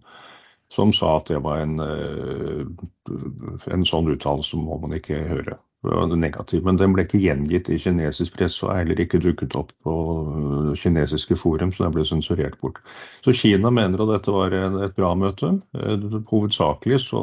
[0.75, 2.64] som, sa at det var en, eh,
[3.75, 5.59] en sånn uttalelse må man ikke høre.
[5.87, 9.71] Negativ, Men den ble ikke gjengitt i kinesisk presse og er heller ikke dukket opp
[9.87, 9.93] på
[10.75, 12.81] kinesiske forum, så den ble sensurert bort.
[13.23, 15.55] Så Kina mener at dette var et bra møte.
[15.79, 17.23] Eh, hovedsakelig så,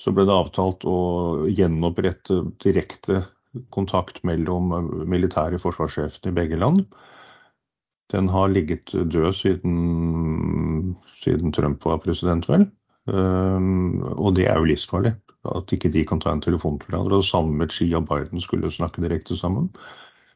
[0.00, 0.98] så ble det avtalt å
[1.52, 3.22] gjenopprette direkte
[3.74, 4.72] kontakt mellom
[5.08, 6.86] militære forsvarssjefene i begge land.
[8.12, 12.66] Den har ligget død siden, siden Trump var president, vel.
[13.06, 15.14] Um, og det er jo livsfarlig.
[15.48, 17.22] At ikke de kan ta en telefon til hverandre.
[17.22, 19.70] Og sammen med Xi og Biden skulle snakke direkte sammen.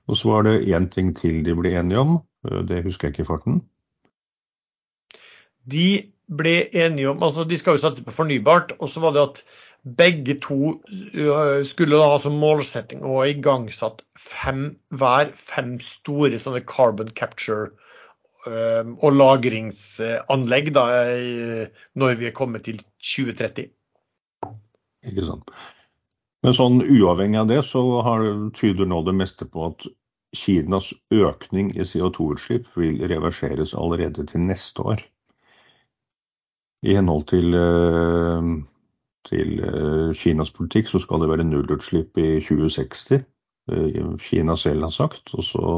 [0.08, 2.18] Og så var det én ting til de ble enige om.
[2.48, 3.60] Uh, det husker jeg ikke i farten.
[5.66, 5.88] De
[6.26, 8.74] ble enige om Altså, de skal jo satse på fornybart.
[8.80, 9.42] Og så var det at
[9.98, 10.76] begge to
[11.14, 17.12] uh, skulle da ha som målsetting å ha igangsatt fem, hver fem store sånne carbon
[17.14, 17.70] capture
[18.48, 20.86] uh, og lagringsanlegg da,
[21.94, 23.70] når vi er kommet til 2030.
[25.06, 25.54] Ikke sant.
[26.42, 28.26] Men sånn uavhengig av det, så har,
[28.58, 29.86] tyder nå det meste på at
[30.36, 35.02] Kinas økning i CO2-utslipp vil reverseres allerede til neste år.
[36.86, 38.56] I henhold til uh,
[39.26, 43.24] til eh, Kinas politikk, så skal det være nullutslipp i 2060.
[43.72, 45.34] Eh, Kina selv har sagt.
[45.34, 45.74] Og så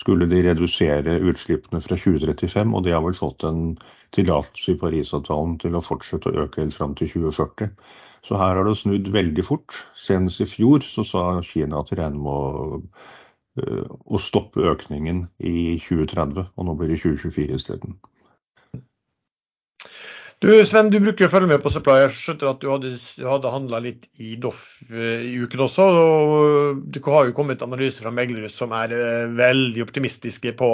[0.00, 3.76] skulle de redusere utslippene fra 2035, og de har vel fått en
[4.16, 7.72] tillatelse i Parisavtalen til å fortsette å øke helt fram til 2040.
[8.24, 9.76] Så her har det snudd veldig fort.
[10.00, 12.88] Senest i fjor så sa Kina at de regner med
[13.60, 17.98] eh, å stoppe økningen i 2030, og nå blir det 2024 isteden.
[20.42, 22.00] Du Sven, du bruker å følge med på Supply.
[22.02, 22.90] Jeg skjønte at du hadde,
[23.24, 25.86] hadde handla litt i Doff eh, i uken også.
[26.00, 30.68] og Det har jo kommet analyser fra meglere som er eh, veldig optimistiske på,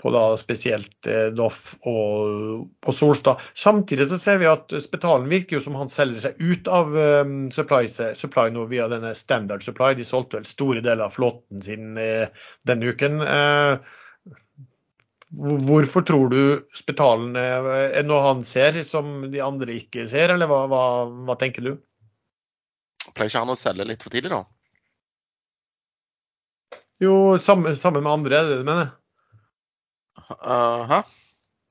[0.00, 3.42] på spesielt eh, Doff og, og, Solstad.
[3.58, 6.96] Samtidig så ser vi at Spetalen virker jo som han selger seg ut av
[7.52, 9.92] Supply, supply, nå via denne Standard Supply.
[9.98, 13.20] De solgte vel store deler av flåten sin denne uken.
[15.34, 16.40] Hvorfor tror du
[16.76, 20.82] Spetalen er noe han ser som de andre ikke ser, eller hva, hva,
[21.26, 21.72] hva tenker du?
[23.16, 24.44] Pleier ikke han å selge litt for tidlig, da?
[27.02, 28.94] Jo, sammen, med andre, er det det du mener?
[30.30, 31.02] Uh, hæ?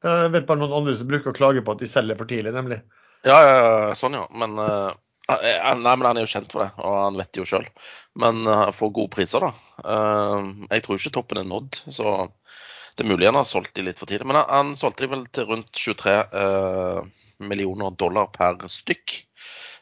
[0.06, 2.54] Jeg vet bare noen andre som bruker å klage på at de selger for tidlig,
[2.54, 2.84] nemlig.
[3.26, 4.28] Ja, ja sånn ja.
[4.38, 4.94] Men, uh,
[5.32, 7.66] nei, men han er jo kjent for det, og han vet det jo sjøl.
[8.22, 9.82] Men uh, får gode priser, da.
[9.82, 12.18] Uh, jeg tror ikke toppen er nådd, så
[12.96, 15.12] det er mulig han har solgt de litt for tidlig, men han, han solgte de
[15.12, 17.00] vel til rundt 23 eh,
[17.44, 19.20] millioner dollar per stykk.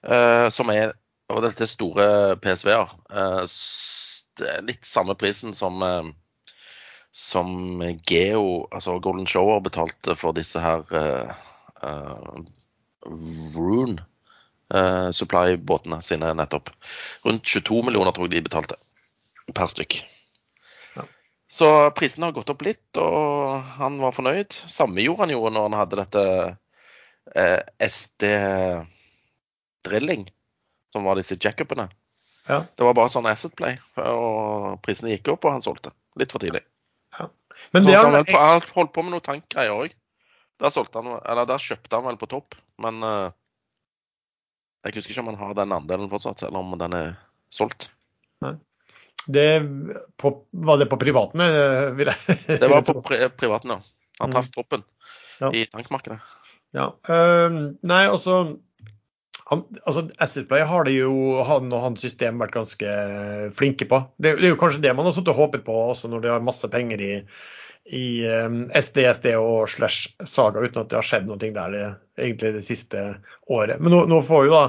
[0.04, 0.98] Eh, som er
[1.32, 2.06] Og dette er store
[2.44, 2.90] PSV-er.
[3.10, 3.44] Eh,
[4.38, 6.10] det er litt samme prisen som eh,
[7.14, 12.40] som Geo, altså Golden Shower, betalte for disse her uh,
[13.54, 14.02] Rune
[14.74, 16.72] uh, Supply-båtene sine nettopp.
[17.26, 18.80] Rundt 22 millioner tror jeg de betalte
[19.54, 20.00] per stykk.
[21.54, 24.54] Så prisene har gått opp litt, og han var fornøyd.
[24.74, 26.24] Samme gjorde han jo når han hadde dette
[27.38, 28.90] eh, SD-drilling,
[30.96, 31.86] som var disse jackupene.
[32.50, 32.66] Ja.
[32.74, 35.94] Det var bare sånn Asset Play, og prisene gikk opp, og han solgte.
[36.18, 36.64] Litt for tidlig.
[37.20, 37.26] Ja.
[37.78, 39.94] Men det han, han, han holdt på med noe tankgreier òg.
[40.58, 42.50] Der, der, kjøpte han vel på topp,
[42.82, 43.30] men eh,
[44.88, 47.14] jeg husker ikke om han har den andelen fortsatt, eller om den er
[47.54, 47.92] solgt.
[48.42, 48.58] Nei.
[49.28, 49.48] Det,
[50.20, 51.40] på, var det på privaten?
[51.40, 51.96] Eh,
[52.60, 53.82] det var på pri privaten, ja.
[54.20, 54.56] Han traff mm.
[54.56, 54.84] toppen
[55.40, 55.54] ja.
[55.54, 56.20] i tankmarkedet.
[56.74, 56.92] Ja.
[57.10, 58.44] Uh, nei, også
[59.46, 62.94] han, altså Assetplay har det jo han og hans system vært ganske
[63.56, 64.00] flinke på.
[64.18, 66.70] Det, det er jo kanskje det man har håpet på også når de har masse
[66.72, 67.12] penger i,
[67.92, 68.06] i
[68.48, 71.88] um, SD, SD og slash Saga uten at det har skjedd noe der det,
[72.20, 73.04] egentlig det siste
[73.52, 73.82] året.
[73.84, 74.64] Men nå, nå får jo da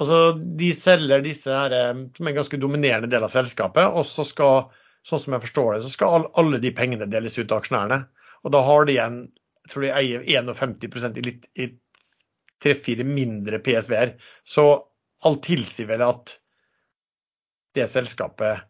[0.00, 1.74] altså De selger disse her,
[2.16, 4.70] som er en ganske dominerende del av selskapet, og så skal,
[5.06, 8.02] sånn som jeg forstår det, så skal alle de pengene deles ut til aksjonærene.
[8.44, 9.20] Og da har de igjen
[9.60, 10.22] jeg tror de eier
[10.56, 11.66] 51% i, litt, i
[12.64, 14.16] tre-fire mindre PSV-er.
[14.42, 14.64] Så
[15.28, 16.32] alt tilsier vel at
[17.76, 18.64] det selskapet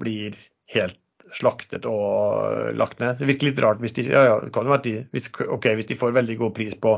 [0.00, 0.38] blir
[0.72, 0.96] helt
[1.34, 3.16] slaktet og lagt ned.
[3.18, 6.36] Det virker litt rart hvis de, ja, ja, de, hvis, okay, hvis de får veldig
[6.42, 6.94] god pris på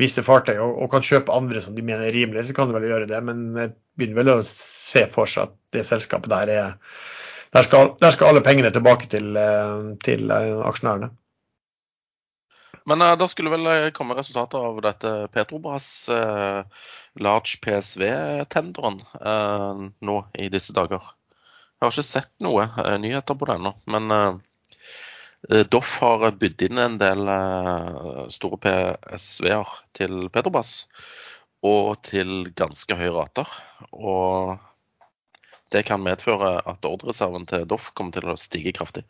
[0.00, 2.78] visse fartøy og, og, kan kjøpe andre som de mener er rimelige, så kan de
[2.78, 3.22] vel gjøre det.
[3.26, 6.76] Men jeg begynner vel å se for seg at det selskapet der er
[7.50, 9.34] Der skal, der skal alle pengene tilbake til,
[10.06, 11.08] til eh, aksjonærene.
[12.90, 16.62] Men uh, da skulle vel eh, komme resultatet av dette Petrobras uh,
[17.20, 21.12] large PSV-tenderen uh, nå i disse dager.
[21.80, 22.66] Jeg har ikke sett noe
[23.00, 24.40] nyheter på det ennå, men
[25.72, 27.30] Doff har bydd inn en del
[28.28, 30.74] store PSV-er til Petrobas.
[31.64, 33.48] Og til ganske høye rater.
[33.96, 34.60] Og
[35.72, 39.04] det kan medføre at ordrereserven til Doff kommer til å stige kraftig.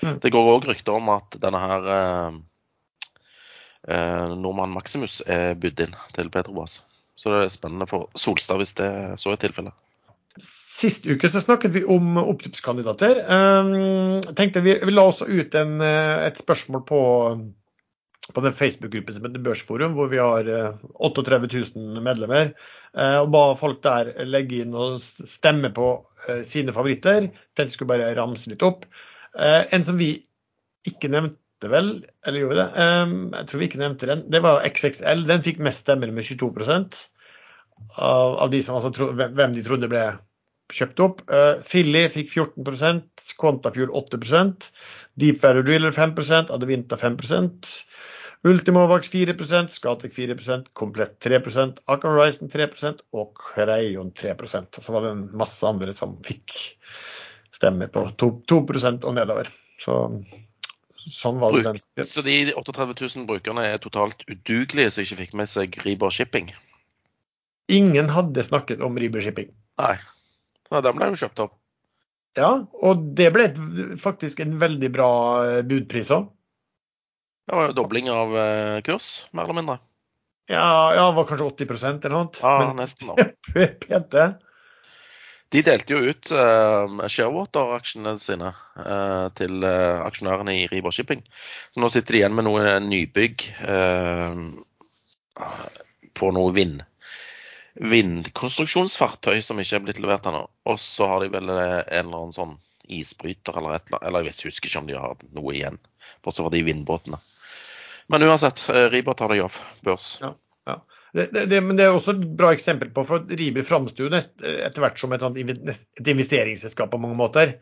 [0.00, 0.16] Mm.
[0.22, 2.32] Det går òg rykter om at denne her eh,
[4.36, 6.80] Nordmann Maximus er bydd inn til Petrobas.
[7.20, 8.90] Så det er spennende for Solstad hvis det
[9.20, 9.76] så er tilfellet.
[10.40, 13.22] Sist uke så snakket vi om opptippskandidater.
[13.28, 17.00] Um, tenkte vi, vi la også ut en, eh, et spørsmål på,
[18.32, 20.48] på den Facebook-gruppen som heter Børsforum, hvor vi har
[20.94, 22.54] 38 eh, 000 medlemmer.
[22.96, 25.92] Uh, og ba folk der legge inn og stemme på
[26.48, 27.28] sine favoritter.
[27.56, 28.88] Tenkte skulle bare ramse litt opp.
[29.36, 30.14] En som vi
[30.88, 31.92] ikke nevnte vel,
[32.26, 35.26] eller gjorde det, um, jeg tror vi ikke nevnte den, det var XXL.
[35.28, 36.50] Den fikk mest stemmer med 22
[37.96, 40.02] av, av de som, altså, hvem de trodde ble
[40.76, 41.22] kjøpt opp.
[41.30, 44.70] Uh, Filly fikk 14% Quantafuel 8%
[45.20, 47.70] Deep Value Driller 5% Adevinta 5%
[48.50, 55.14] Ultimovax 4% Scatec 4% Komplett 3 Aker Horizon 3% og Crayon 3% Så var det
[55.16, 56.56] en masse andre som fikk
[57.60, 58.60] stemme på 2, 2
[59.04, 59.50] og nedover.
[59.80, 59.96] Så
[61.08, 61.78] Sånn var det den.
[62.04, 66.50] Så de 38 000 brukerne er totalt udugelige som ikke fikk med seg Riber Shipping?
[67.72, 69.48] Ingen hadde snakket om Riber Shipping.
[69.80, 69.94] Nei.
[70.70, 71.56] Ja, den ble jo kjøpt opp.
[72.38, 72.50] Ja,
[72.86, 73.48] og det ble
[73.98, 75.12] faktisk en veldig bra
[75.46, 76.28] eh, budpris òg.
[77.50, 79.80] Det var jo dobling av eh, kurs, mer eller mindre.
[80.50, 82.38] Ja, ja det var kanskje 80% eller noe.
[82.38, 83.10] Ja, Men, nesten.
[83.10, 83.26] da.
[83.82, 84.28] Pente.
[85.50, 91.24] De delte jo ut uh, Sharewater-aksjene sine uh, til uh, aksjonærene i Riber Shipping.
[91.74, 93.48] Så nå sitter de igjen med noe nybygg
[96.20, 96.84] på noe vind
[97.78, 100.44] vindkonstruksjonsfartøy som ikke er blitt levert ennå.
[100.68, 102.56] Og så har de vel en eller annen sånn
[102.90, 104.08] isbryter eller et eller annet.
[104.08, 105.78] Eller jeg husker ikke om de har noe igjen,
[106.24, 107.20] bortsett fra de vindbåtene.
[108.10, 110.16] Men uansett, Riber tar deg av børs.
[110.22, 110.32] Ja,
[110.66, 110.80] ja.
[111.14, 114.82] Det, det, men det er også et bra eksempel på for Riber framstår et, etter
[114.82, 117.56] hvert som et, et investeringsselskap på mange måter.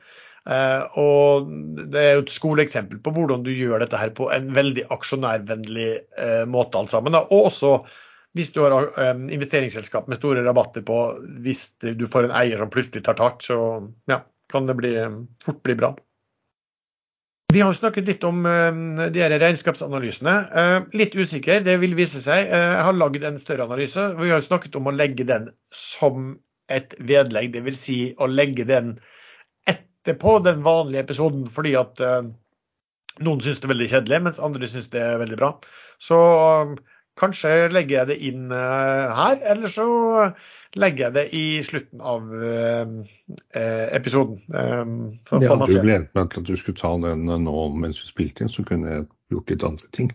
[0.48, 1.48] Uh, og
[1.92, 5.88] Det er jo et skoleeksempel på hvordan du gjør dette her på en veldig aksjonærvennlig
[6.16, 6.80] uh, måte.
[6.80, 7.16] alt sammen.
[7.16, 7.26] Da.
[7.28, 7.72] Og også
[8.36, 10.98] hvis du har uh, investeringsselskap med store rabatter på
[11.44, 13.56] hvis du får en eier som plutselig tar tak, så
[14.10, 14.22] ja,
[14.52, 14.92] kan det bli,
[15.44, 15.94] fort bli bra.
[17.48, 20.34] Vi har snakket litt om uh, de her regnskapsanalysene.
[20.96, 22.50] Litt usikker, det vil vise seg.
[22.52, 24.10] Jeg har lagd en større analyse.
[24.20, 26.34] Vi har snakket om å legge den som
[26.68, 27.80] et vedlegg, dvs.
[27.80, 28.98] Si å legge den
[29.68, 32.04] etterpå den vanlige episoden, fordi at
[33.24, 35.50] noen syns det er veldig kjedelig, mens andre syns det er veldig bra.
[36.02, 36.18] Så
[37.18, 39.88] kanskje legger jeg det inn her, eller så
[40.78, 42.86] legger jeg det i slutten av eh,
[43.96, 44.40] episoden.
[45.26, 48.10] For, jeg hadde jo gledet meg til at du skulle ta den nå mens vi
[48.10, 50.12] spilte inn, så kunne jeg gjort litt andre ting.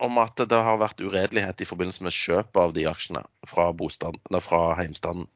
[0.00, 4.20] om at det har vært uredelighet i forbindelse med kjøp av de aksjene fra, bostaden,
[4.40, 5.26] fra Heimstaden.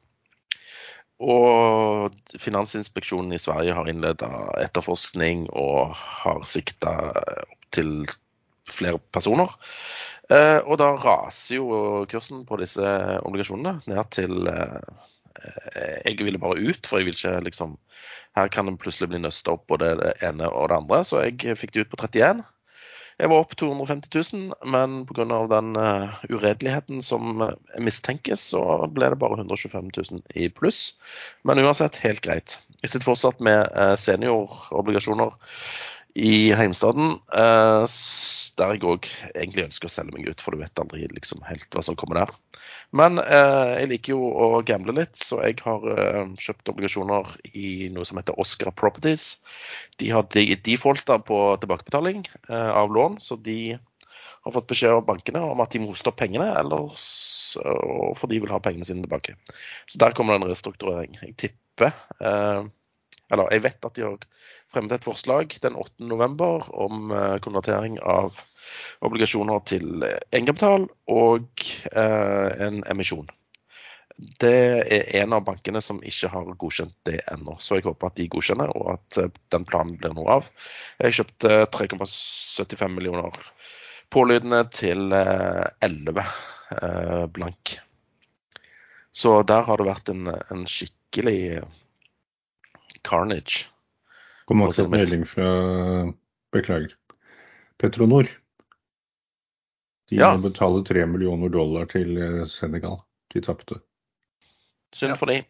[1.21, 4.29] Og Finansinspeksjonen i Sverige har innleda
[4.59, 6.95] etterforskning og har sikta
[7.55, 8.09] opptil
[8.65, 9.51] flere personer.
[10.33, 12.93] Eh, og da raser jo kursen på disse
[13.27, 14.79] obligasjonene ned til eh,
[16.07, 17.75] Jeg ville bare ut, for jeg vil ikke liksom
[18.35, 21.57] Her kan den plutselig bli nøsta opp både det ene og det andre, så jeg
[21.59, 22.41] fikk det ut på 31.
[23.15, 25.23] Jeg var opp 250 000, men pga.
[25.47, 27.45] den uh, uredeligheten som
[27.79, 30.97] mistenkes, så ble det bare 125 000 i pluss.
[31.47, 32.57] Men uansett helt greit.
[32.81, 35.31] Jeg sitter fortsatt med uh, seniorobligasjoner
[36.15, 37.87] i heimstaden, uh,
[38.59, 41.67] der jeg òg egentlig ønsker å selge meg ut, for du vet aldri liksom helt
[41.75, 42.33] hva som kommer der.
[42.95, 47.89] Men eh, jeg liker jo å gamble litt, så jeg har eh, kjøpt obligasjoner i
[47.95, 49.41] noe som heter Oscar Properties.
[49.99, 55.61] De har defaulta på tilbakebetaling av lån, så de har fått beskjed av bankene om
[55.63, 57.05] at de må hoste opp pengene, ellers
[57.55, 59.37] for de vil ha pengene sine tilbake.
[59.87, 61.15] Så der kommer det en restrukturering.
[61.23, 61.95] Jeg tipper
[63.33, 64.25] Eller jeg vet at de har
[64.73, 68.37] fremmet et forslag den 8.11 om eh, konvertering av
[69.05, 73.27] obligasjoner til egenkapital og eh, en emisjon.
[74.39, 74.57] Det
[74.95, 78.29] er en av bankene som ikke har godkjent det ennå, så jeg håper at de
[78.31, 80.51] godkjenner og at eh, den planen blir noe av.
[81.01, 83.41] Jeg kjøpte 3,75 millioner
[84.13, 86.21] pålydende til 11
[87.33, 87.73] blank.
[89.15, 91.63] Så der har det vært en, en skikkelig
[93.05, 93.67] carnage.
[94.49, 95.47] Kom akkurat melding fra
[96.53, 96.97] Beklager.
[97.81, 98.29] Petronor.
[100.09, 100.35] De ja.
[100.35, 102.99] må betale tre millioner dollar til eh, Senegal.
[103.33, 103.79] De tapte.
[104.95, 105.41] Synd for de.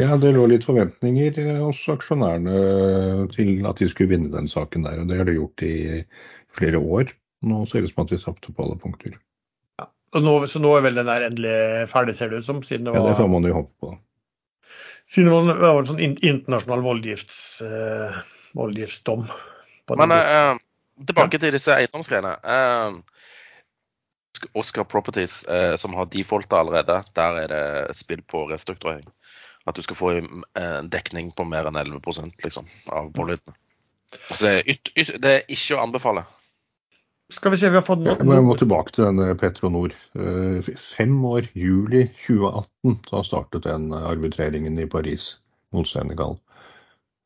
[0.00, 4.48] Ja, det lå litt forventninger eh, hos aksjonærene eh, til at de skulle vinne den
[4.50, 5.00] saken der.
[5.02, 5.74] Og det har de gjort i
[6.52, 7.16] flere år.
[7.48, 9.16] Nå ser det ut som at de tapte på alle punkter.
[9.80, 9.88] Ja.
[10.20, 11.56] Nå, så nå er vel den der endelig
[11.90, 12.60] ferdig, ser det ut som?
[12.66, 13.02] Siden det var...
[13.02, 13.96] Ja, det får man jo håpe på.
[15.14, 18.20] Det var en sånn internasjonal voldgifts, uh,
[18.56, 19.26] voldgiftsdom.
[20.00, 20.54] Men uh,
[21.04, 22.32] tilbake til disse eiendomsgreiene.
[22.40, 23.00] Uh,
[24.58, 25.44] Oscar Properties,
[25.78, 29.04] som har defaulta allerede, der er det spill på restrukturering.
[29.70, 30.40] At du skal få en
[30.90, 33.54] dekning på mer enn 11% liksom, av boligene.
[34.32, 36.24] Altså, det er ikke å anbefale.
[37.32, 39.94] Skal vi se, vi har fått noe ja, Jeg må tilbake til denne Petronor.
[40.18, 45.36] Eh, fem år, juli 2018, da startet den arbitreringen i Paris
[45.72, 46.36] mot Senegal.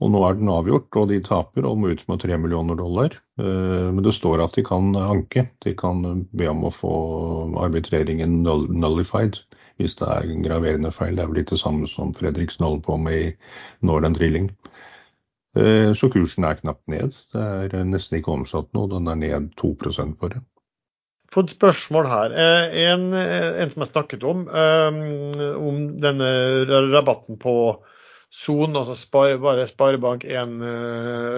[0.04, 3.16] Og nå er den avgjort, og de taper og må ut med tre millioner dollar.
[3.40, 5.46] Eh, men det står at de kan anke.
[5.64, 6.04] De kan
[6.36, 6.94] be om å få
[7.64, 9.40] arbitreringen nullified
[9.80, 11.16] hvis det er graverende feil.
[11.16, 13.32] Det er vel litt det samme som Fredriksen holder på med i
[13.84, 14.50] Northern Drilling.
[15.56, 17.16] Eh, så kursen er knapt ned.
[17.32, 18.86] Det er nesten ikke omsatt nå.
[18.92, 20.42] Den er ned 2% bare.
[21.32, 22.36] Fått spørsmål her.
[22.36, 26.30] Eh, en, eh, en som jeg snakket om, om denne
[26.92, 27.82] rabatten på
[28.36, 30.58] Son, altså spar, bare Sparebank1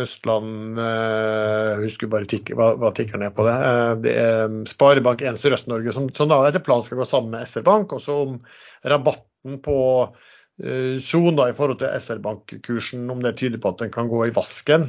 [0.02, 3.58] Østland Jeg husker bare tikk, hva, hva tikker ned på det.
[4.06, 7.92] Det er Sparebank1 Sørøst-Norge som, som da etter planen skal gå sammen med SR Bank.
[7.92, 8.40] Også om
[8.82, 9.76] rabatten på
[11.00, 14.88] Son i forhold til SR-Bank-kursen, om det tyder på at den kan gå i vasken.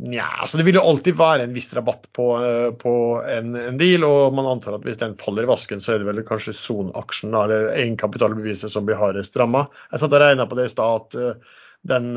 [0.00, 2.94] Nja, altså det vil jo alltid være en viss rabatt på, eh, på
[3.28, 6.08] en, en, deal, og man antar at hvis den faller i vasken, så er det
[6.08, 9.66] vel kanskje Son-aksjen eller egenkapitalbeviset som blir hardest ramma.
[9.92, 11.58] Jeg satt og regna på det i stad at uh,
[11.92, 12.08] den,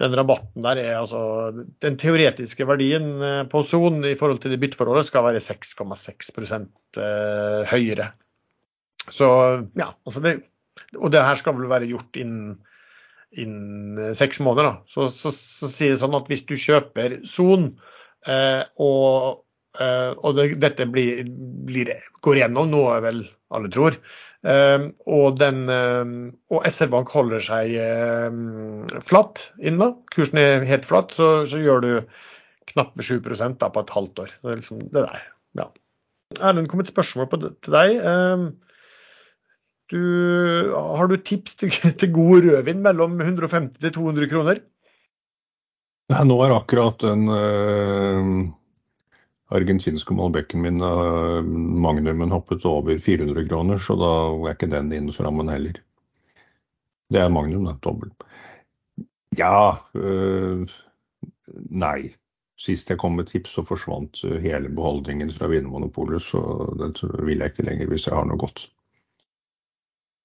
[0.00, 1.20] den, rabatten der er altså
[1.82, 3.08] Den teoretiske verdien
[3.50, 8.12] på Son i forhold til det bytteforholdet skal være 6,6 uh, høyere.
[9.10, 9.28] Så
[9.76, 10.38] ja, altså det
[10.96, 12.54] og det her skal vel være gjort innen,
[13.36, 14.70] innen eh, seks måneder.
[14.70, 14.92] Da.
[14.92, 17.70] Så, så, så, sier det sånn at hvis du kjøper Son,
[18.28, 19.42] eh, og,
[19.80, 21.26] eh, og det, dette blir,
[21.68, 21.92] blir,
[22.24, 23.98] går gjennom, noe vel alle tror,
[24.48, 26.16] eh, og, den, um,
[26.52, 27.76] og SR-Bank holder seg
[28.28, 31.92] um, flatt da, kursen er helt flatt, så, så gjør du
[32.68, 34.32] knappe 7 da, på et halvt år.
[34.42, 35.28] Det er liksom det der.
[35.56, 35.70] Ja.
[36.36, 38.02] Erlend, kom et spørsmål på til deg.
[39.88, 40.00] Du,
[40.74, 44.60] har du tips til, til god rødvin mellom 150 til 200 kroner?
[46.08, 48.28] Nei, Nå er akkurat den øh,
[49.52, 51.44] argentinske Malbecken min, øh,
[51.84, 54.12] magnumen, hoppet over 400 kroner, så da
[54.48, 55.80] er ikke den innenfor rammen heller.
[57.08, 57.76] Det er magnum, da.
[57.84, 58.12] Dobbel.
[59.36, 60.68] Ja øh,
[61.70, 62.14] Nei.
[62.58, 66.40] Sist jeg kom med tips, så forsvant hele beholdningen fra Vinmonopolet, så
[66.80, 68.64] det vil jeg ikke lenger hvis jeg har noe godt.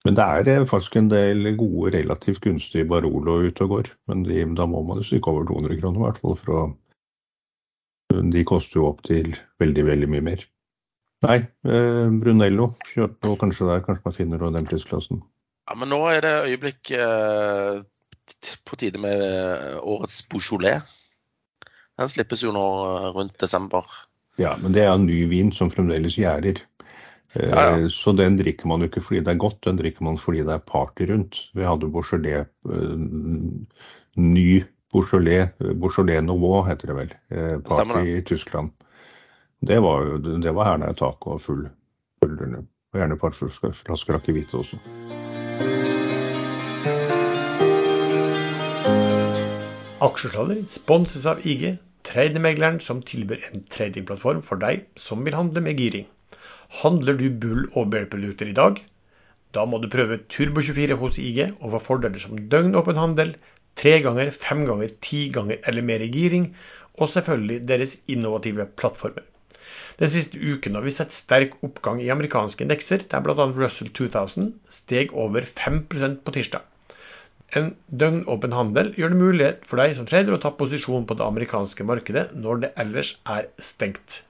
[0.03, 3.91] Men det er eh, faktisk en del gode, relativt gunstige Barolo ute og går.
[4.11, 6.39] Men de, da må man jo stikke over 200 kroner i hvert fall.
[6.41, 6.63] for å
[8.33, 9.31] De koster jo opp til
[9.63, 10.43] veldig, veldig mye mer.
[11.23, 12.73] Nei, eh, Brunello.
[12.91, 13.85] Kjøp noe kanskje der.
[13.85, 15.23] Kanskje man finner noe i den prisklassen.
[15.69, 17.79] Ja, Men nå er det øyeblikk eh,
[18.67, 20.83] på tide med eh, årets Beaujolais.
[21.95, 22.65] Den slippes jo nå
[23.15, 23.87] rundt desember.
[24.41, 26.59] Ja, men det er en ny vin som fremdeles gjærer.
[27.33, 27.77] Ja, ja.
[27.77, 30.43] Eh, så den drikker man jo ikke fordi det er godt, den drikker man fordi
[30.45, 31.39] det er party rundt.
[31.57, 32.93] Vi hadde Beaujolais, eh,
[34.21, 34.63] ny
[34.93, 37.15] Beaujolais, eh, Beaujolais Nouveau heter det vel,
[37.65, 38.71] party i Tyskland.
[39.63, 41.67] Det var jo det var hæla i taket og full,
[42.21, 42.37] full
[42.93, 44.77] Og gjerne et par flasker akevitt også.
[50.03, 55.79] Aksjesladder sponses av IG, trademegleren som tilbyr en tradingplattform for deg som vil handle med
[55.79, 56.05] giring.
[56.81, 58.79] Handler du bull- og bear-produkter i dag?
[59.53, 63.35] Da må du prøve Turbo24 hos IG og få fordeler som døgnåpen handel,
[63.77, 66.47] tre ganger, fem ganger, ti ganger eller mer i giring,
[66.97, 69.27] og selvfølgelig deres innovative plattformer.
[69.99, 73.45] Den siste uken har vi sett sterk oppgang i amerikanske indekser, der bl.a.
[73.53, 74.49] Russell 2000
[74.81, 76.65] steg over 5% på tirsdag.
[77.53, 81.25] En døgnåpen handel gjør det mulighet for deg som trader å ta posisjon på det
[81.29, 84.23] amerikanske markedet når det ellers er stengt.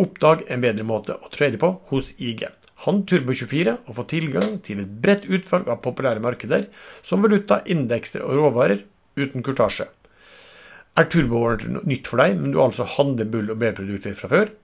[0.00, 2.46] Oppdag en bedre måte å trade på hos IG.
[2.86, 6.62] Han Turbo24 og få tilgang til et bredt utvalg av populære markeder
[7.04, 8.80] som valuta, indekser og råvarer
[9.20, 9.84] uten kurtasje.
[10.96, 14.54] Er turbowarrant nytt for deg, men du altså handler bull- og B-produkter fra før?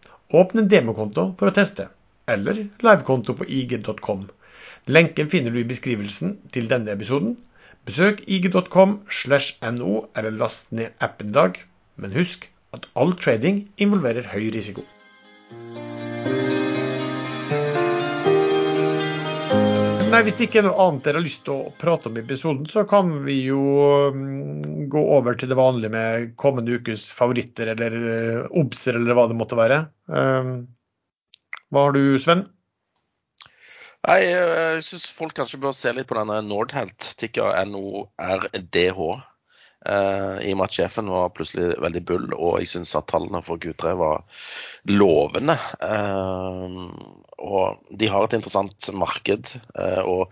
[0.41, 1.91] Åpne en demokonto for å teste,
[2.33, 4.25] eller livekonto på ig.com.
[4.89, 7.37] Lenken finner du i beskrivelsen til denne episoden.
[7.87, 11.61] Besøk ig.com slash no, eller last ned appen i dag.
[12.01, 14.89] Men husk at all trading involverer høy risiko.
[20.17, 22.23] Nei, Hvis det ikke er noe annet dere har lyst til å prate om i
[22.23, 23.61] episoden, så kan vi jo
[24.15, 29.27] um, gå over til det vanlige med kommende ukes favoritter eller uh, obser eller hva
[29.29, 29.83] det måtte være.
[30.09, 30.55] Um,
[31.69, 32.47] hva har du, Sven?
[34.07, 39.03] Nei, Jeg syns folk kanskje bør se litt på denne Nordhelt, tikker NORDH.
[39.87, 43.41] Uh, I og med at sjefen var plutselig veldig bull, og jeg syns at tallene
[43.47, 44.17] for Q3 var
[44.91, 45.57] lovende.
[45.79, 46.91] Uh,
[47.47, 49.45] og de har et interessant marked.
[49.77, 50.23] Uh, og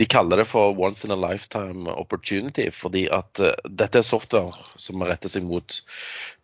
[0.00, 5.02] de kaller det for once in a lifetime opportunity, fordi at dette er software som
[5.06, 5.80] retter seg mot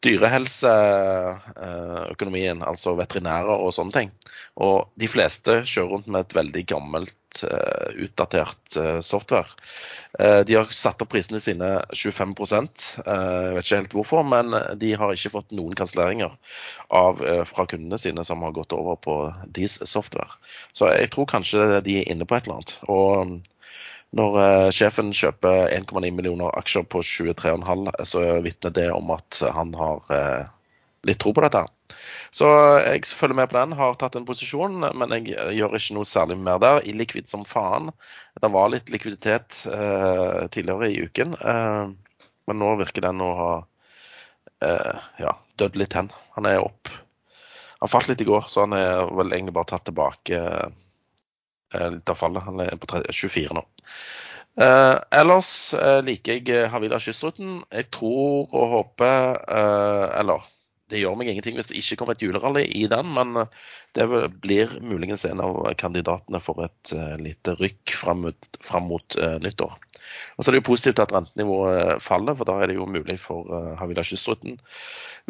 [0.05, 4.11] dyrehelseøkonomien, altså veterinærer og sånne ting.
[4.61, 7.15] Og de fleste kjører rundt med et veldig gammelt,
[7.99, 9.51] utdatert software.
[10.47, 15.15] De har satt opp prisene sine 25 Jeg vet ikke helt hvorfor, men de har
[15.15, 16.35] ikke fått noen kanselleringer
[17.49, 19.17] fra kundene sine som har gått over på
[19.57, 20.39] deres software.
[20.73, 22.75] Så jeg tror kanskje de er inne på et eller annet.
[22.89, 23.35] Og
[24.15, 29.75] når uh, sjefen kjøper 1,9 millioner aksjer på 23,5, så vitner det om at han
[29.75, 30.13] har
[31.05, 31.65] litt tro på dette.
[32.35, 32.49] Så
[32.83, 36.39] jeg følger med på den, har tatt en posisjon, men jeg gjør ikke noe særlig
[36.41, 36.81] mer der.
[36.89, 37.93] Illikvid som faen.
[38.41, 41.37] Det var litt likviditet eh, tidligere i uken,
[42.47, 43.53] men nå virker den å ha
[45.21, 46.07] ja, dødd litt hen.
[46.37, 46.89] Han er opp.
[47.83, 50.39] Han falt litt i går, så han er vel egentlig bare tatt tilbake
[51.75, 52.43] Eh, litt av fallet.
[52.47, 53.65] Han er på 24 nå.
[54.63, 57.63] Eh, ellers eh, liker jeg Havila Kystruten.
[57.75, 60.51] Jeg tror og håper eh, Eller
[60.93, 63.63] det gjør meg ingenting hvis det ikke kommer et julerally i den, men eh,
[63.97, 64.07] det
[64.45, 66.93] blir muligens en av kandidatene for et
[67.23, 69.79] lite rykk fram mot, fram mot nyttår.
[70.37, 73.17] Og så er det jo positivt at rentenivået faller, for da er det jo mulig
[73.23, 74.59] for uh, Havila Kystruten,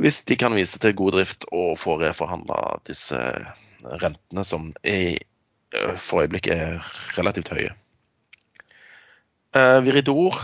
[0.01, 3.21] hvis de kan vise til god drift og få reforhandla disse
[3.85, 5.21] rentene som er
[5.75, 6.79] Eh, for øyeblikket er
[7.19, 7.75] relativt høye.
[9.55, 10.35] Viridor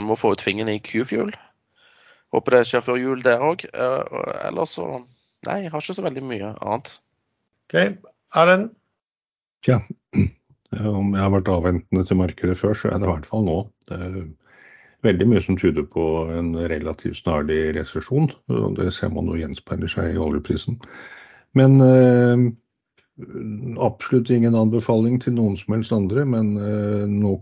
[0.00, 1.32] må få ut fingeren i Q-fuel.
[2.32, 3.64] Håper det skjer før jul der òg.
[4.46, 5.02] Ellers så
[5.42, 6.92] Nei, jeg har ikke så veldig mye annet.
[7.66, 7.74] OK.
[8.38, 8.68] Erlend?
[9.66, 9.80] Ja,
[10.80, 13.58] om jeg har vært avventende til markedet før, så er det i hvert fall nå.
[13.88, 14.16] Det er
[15.06, 18.30] veldig mye som tyder på en relativt snarlig resesjon.
[18.48, 20.78] og Det ser man jo gjenspeiler seg i oljeprisen.
[21.58, 22.44] Men eh,
[23.82, 26.24] absolutt ingen anbefaling til noen som helst andre.
[26.24, 27.34] Men eh, nå,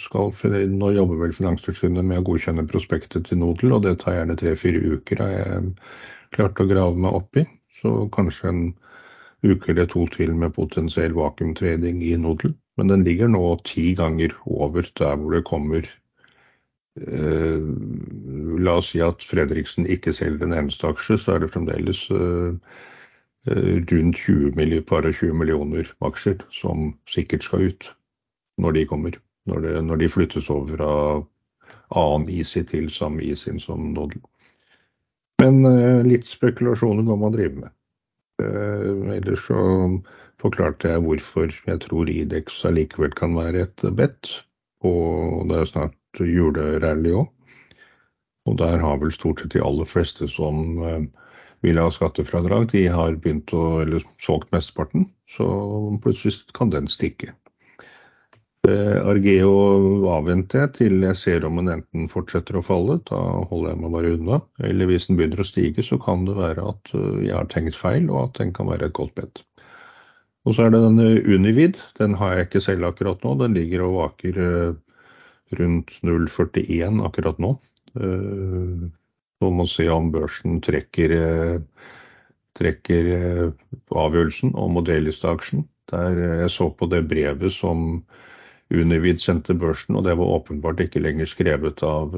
[0.00, 0.32] skal,
[0.72, 4.96] nå, jobber vel Finanstilsynet med å godkjenne prospektet til Nodel, og det tar gjerne tre-fire
[4.96, 5.74] uker, har jeg
[6.34, 7.46] klart å grave meg opp i.
[7.82, 8.64] Så kanskje en
[9.44, 12.54] uke eller to til med potensiell vakuumtrading i Nodel.
[12.76, 15.86] Men den ligger nå ti ganger over der hvor det kommer
[16.98, 17.68] eh,
[18.64, 22.58] La oss si at Fredriksen ikke selger en eneste aksje, så er det fremdeles eh,
[23.46, 27.90] Eh, rundt 20 millioner, par og 20 millioner aksjer som sikkert skal ut
[28.56, 29.18] når de kommer.
[29.44, 30.92] Når, det, når de flyttes over fra
[31.92, 34.22] annen ISI til samme ISIN som Nodel.
[35.42, 37.74] Men eh, litt spekulasjoner må man drive med.
[38.42, 39.58] Eh, ellers så
[40.42, 44.32] forklarte jeg hvorfor jeg tror Idex allikevel kan være et bet.
[44.84, 47.30] Og det er snart julerally òg.
[48.44, 50.76] Og der har vel stort sett de aller fleste som
[51.64, 55.06] vil ha skattefradrag, de har begynt å, eller solgt mesteparten.
[55.32, 55.46] Så
[56.04, 57.32] plutselig kan den stikke.
[58.64, 59.50] Argeo
[60.14, 63.18] avventer jeg til jeg ser om den enten fortsetter å falle, da
[63.50, 64.38] holder jeg meg bare unna.
[64.64, 67.76] Eller hvis den begynner å stige, så kan det være at øh, jeg har tenkt
[67.76, 69.44] feil, og at den kan være et godt bet.
[70.44, 71.82] Og så er det denne Univid.
[72.00, 73.36] Den har jeg ikke selv akkurat nå.
[73.44, 74.74] Den ligger og vaker øh,
[75.60, 77.54] rundt 0,41 akkurat nå.
[79.44, 81.88] Så må se om børsen trekker, eh,
[82.58, 83.48] trekker eh,
[83.90, 85.66] avgjørelsen om å deliste aksjen.
[85.92, 87.98] Der eh, jeg så på det brevet som
[88.74, 92.14] Univid sendte børsen, og det var åpenbart ikke lenger skrevet av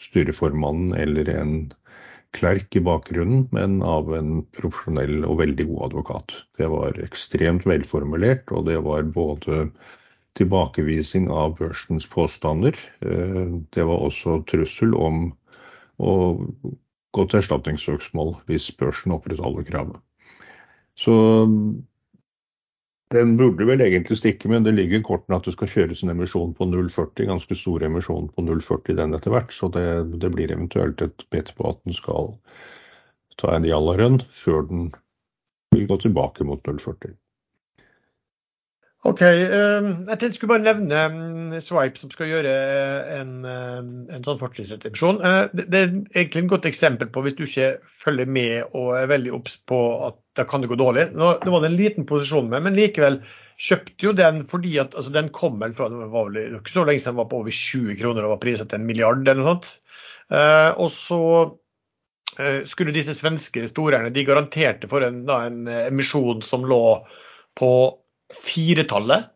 [0.00, 1.54] styreformannen eller en
[2.36, 6.36] klerk i bakgrunnen, men av en profesjonell og veldig god advokat.
[6.58, 9.64] Det var ekstremt velformulert, og det var både
[10.38, 12.76] tilbakevisning av børsens påstander.
[13.02, 15.32] Det var også trussel om
[15.98, 16.12] å
[17.10, 19.98] gå til erstatningssøksmål hvis børsen opprettholder kravet.
[20.94, 21.14] Så
[23.14, 26.12] den burde vel egentlig stikke, men det ligger i kortene at det skal kjøres en
[26.12, 29.54] emisjon på 0,40, ganske stor emisjon på 0,40 den etter hvert.
[29.54, 29.86] Så det,
[30.22, 32.36] det, blir eventuelt et bet på at den skal
[33.40, 34.92] ta en jallarønn før den
[35.74, 37.16] vil gå tilbake mot 0,40.
[39.08, 39.22] OK.
[39.24, 42.50] Ehm, jeg tenkte jeg skulle bare nevne mm, Swipe, som skal gjøre
[43.16, 45.22] en, ehm, en sånn fortrinnsrettemisjon.
[45.24, 49.08] Eh, det er egentlig et godt eksempel på hvis du ikke følger med og er
[49.10, 49.80] veldig obs på
[50.10, 51.10] at da kan det gå dårlig.
[51.14, 53.20] Nå, det var det en liten posisjon med, men likevel
[53.60, 56.84] kjøpte jo den fordi at altså, den kom vel fra det var vel ikke så
[56.88, 59.42] lenge siden den var på over 20 kroner og var priset til en milliard eller
[59.42, 59.72] noe sånt.
[60.32, 61.22] Eh, og så
[62.40, 66.80] eh, skulle disse svenske storeierne de garanterte for en, da, en emisjon som lå
[67.58, 67.72] på
[68.32, 69.28] firetallet.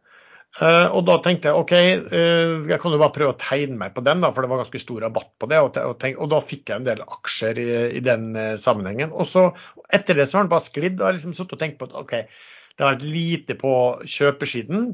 [0.54, 1.72] Uh, og da tenkte jeg OK,
[2.14, 4.60] uh, jeg kan jo bare prøve å tegne meg på den, da, for det var
[4.62, 5.58] ganske stor rabatt på det.
[5.66, 9.10] Og, tenk, og da fikk jeg en del aksjer i, i den uh, sammenhengen.
[9.10, 9.48] Og så
[9.90, 11.00] etter det så har den bare sklidd.
[11.00, 13.74] Og jeg liksom sittet og tenkt på at OK, det har vært lite på
[14.06, 14.92] kjøpersiden.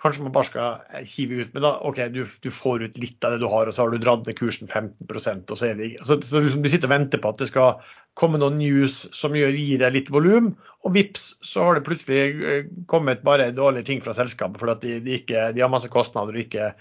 [0.00, 1.50] Kanskje man bare skal hive ut.
[1.56, 3.92] Men da, OK, du, du, får ut litt av det du har, og så har
[3.92, 6.94] du dratt ned kursen 15% og så er det altså, så liksom, Du sitter og
[6.94, 7.82] venter på at det skal
[8.18, 10.54] komme noen news som gir deg litt volum,
[10.84, 15.00] og vips, så har det plutselig eh, kommet bare dårlige ting fra selskapet fordi de,
[15.04, 16.74] de, ikke, de har masse kostnader og ikke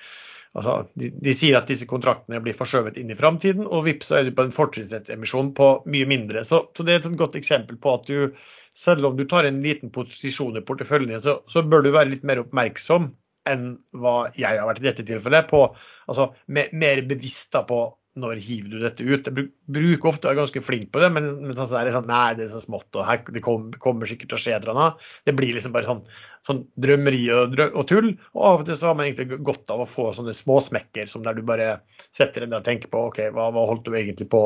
[0.58, 4.16] Altså, de, de, sier at disse kontraktene blir forskjøvet inn i framtiden, og vips, så
[4.18, 6.42] er du på en fortrinnsrettsemisjon på mye mindre.
[6.48, 9.60] Så, så, det er et godt eksempel på at du selv om du tar en
[9.62, 13.10] liten posisjon i porteføljen så, så, bør du være litt mer oppmerksom
[13.50, 15.50] enn hva jeg har vært i dette tilfellet.
[15.50, 15.62] På,
[16.10, 17.84] altså, mer, mer bevisst da, på
[18.20, 19.30] når hiver du dette ut.
[19.30, 21.96] Jeg bruker ofte å være ganske flink på det, men, men sånn, så er det
[21.96, 24.56] sånn Nei, det er så smått, og her, det kommer, kommer sikkert til å skje
[24.58, 25.10] et eller annet.
[25.30, 26.04] Det blir liksom bare sånn,
[26.48, 28.12] sånn drømmeri og, og, tull.
[28.38, 31.26] Og av og til så har man egentlig godt av å få sånne småsmekker som
[31.26, 34.30] der du bare setter deg ned og tenker på OK, hva, hva holdt du egentlig
[34.32, 34.44] på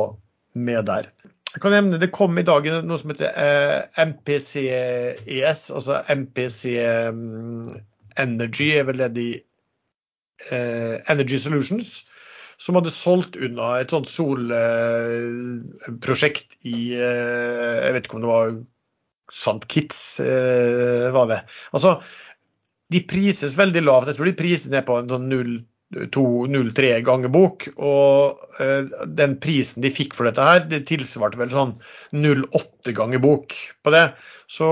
[0.59, 1.09] med der?
[1.53, 6.77] Jeg kan nevne Det kom i dag noe som heter eh, MPCES, altså MPC
[7.13, 7.75] um,
[8.19, 9.27] Energy, er vel det de
[10.49, 12.03] eh, Energy Solutions,
[12.63, 18.31] som hadde solgt unna et sånt solprosjekt eh, i eh, Jeg vet ikke om det
[18.31, 18.47] var
[19.33, 19.65] St.
[19.71, 21.41] Kitts, eh, var det.
[21.75, 21.91] Altså,
[22.93, 24.07] de prises veldig lavt.
[24.11, 25.53] Jeg tror de priser ned på en sånn 0
[25.93, 27.67] 2,03 ganger bok.
[27.77, 31.73] Og uh, den prisen de fikk for dette her, det tilsvarte vel sånn
[32.17, 33.53] 0,8 ganger bok
[33.85, 34.07] på det.
[34.49, 34.67] Så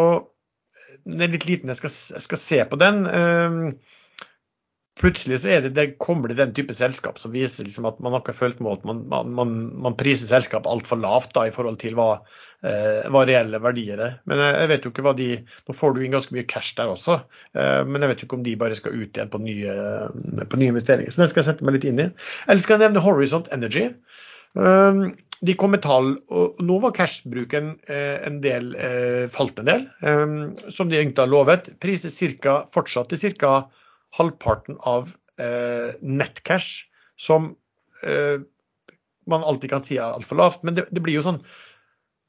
[1.05, 2.97] den er litt liten, jeg skal, jeg skal se på den.
[3.05, 3.69] Uh,
[5.01, 8.23] plutselig så det, det kommer det den type selskap som viser liksom at man har
[8.23, 9.01] ikke med at man,
[9.35, 12.21] man, man priser selskap altfor lavt da, i forhold til hva,
[12.67, 14.19] eh, hva, reelle verdier er.
[14.29, 16.77] Men jeg, jeg, vet jo ikke hva de Nå får du inn ganske mye cash
[16.77, 17.19] der også,
[17.57, 19.75] eh, men jeg vet jo ikke om de bare skal ut igjen på nye,
[20.45, 21.11] på nye investeringer.
[21.11, 22.07] Så den skal jeg sette meg litt inn i.
[22.47, 23.89] Eller skal jeg nevne Horizont Energy.
[24.53, 29.69] Um, de kom med tall, og nå var cash-bruken eh, en del, eh, falt en
[29.71, 31.71] del, um, som de egentlig har lovet.
[31.81, 33.63] Priser cirka, fortsatt til ca
[34.17, 36.87] halvparten av eh, nettcash,
[37.19, 37.53] som
[38.03, 38.41] eh,
[39.29, 40.63] man alltid kan si er altfor lavt.
[40.67, 41.41] Men det, det, blir jo sånn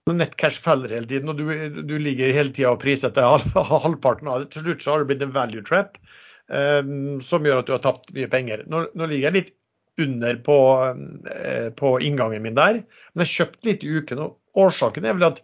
[0.08, 1.46] når nettcash faller hele tiden, og du,
[1.86, 5.12] du ligger hele tida og prissetter halv, halvparten av det, til slutt så har det
[5.12, 5.98] blitt en value trap
[6.50, 6.82] eh,
[7.22, 8.64] som gjør at du har tapt mye penger.
[8.70, 9.52] Nå, nå ligger jeg litt
[10.00, 10.58] under på,
[11.28, 14.22] eh, på, inngangen min der, men jeg har kjøpt litt i uken.
[14.24, 15.42] og Årsaken er vel at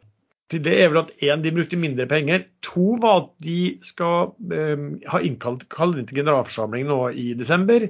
[0.48, 2.46] til det er vel at én, de brukte mindre penger.
[2.64, 4.78] To var at de skal eh,
[5.12, 7.80] ha innkalt kaller til generalforsamling nå i desember.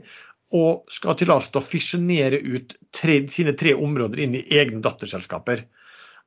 [0.58, 4.80] Og skal ha tillatelse til å fisjonere ut tre, sine tre områder inn i egne
[4.82, 5.58] datterselskaper.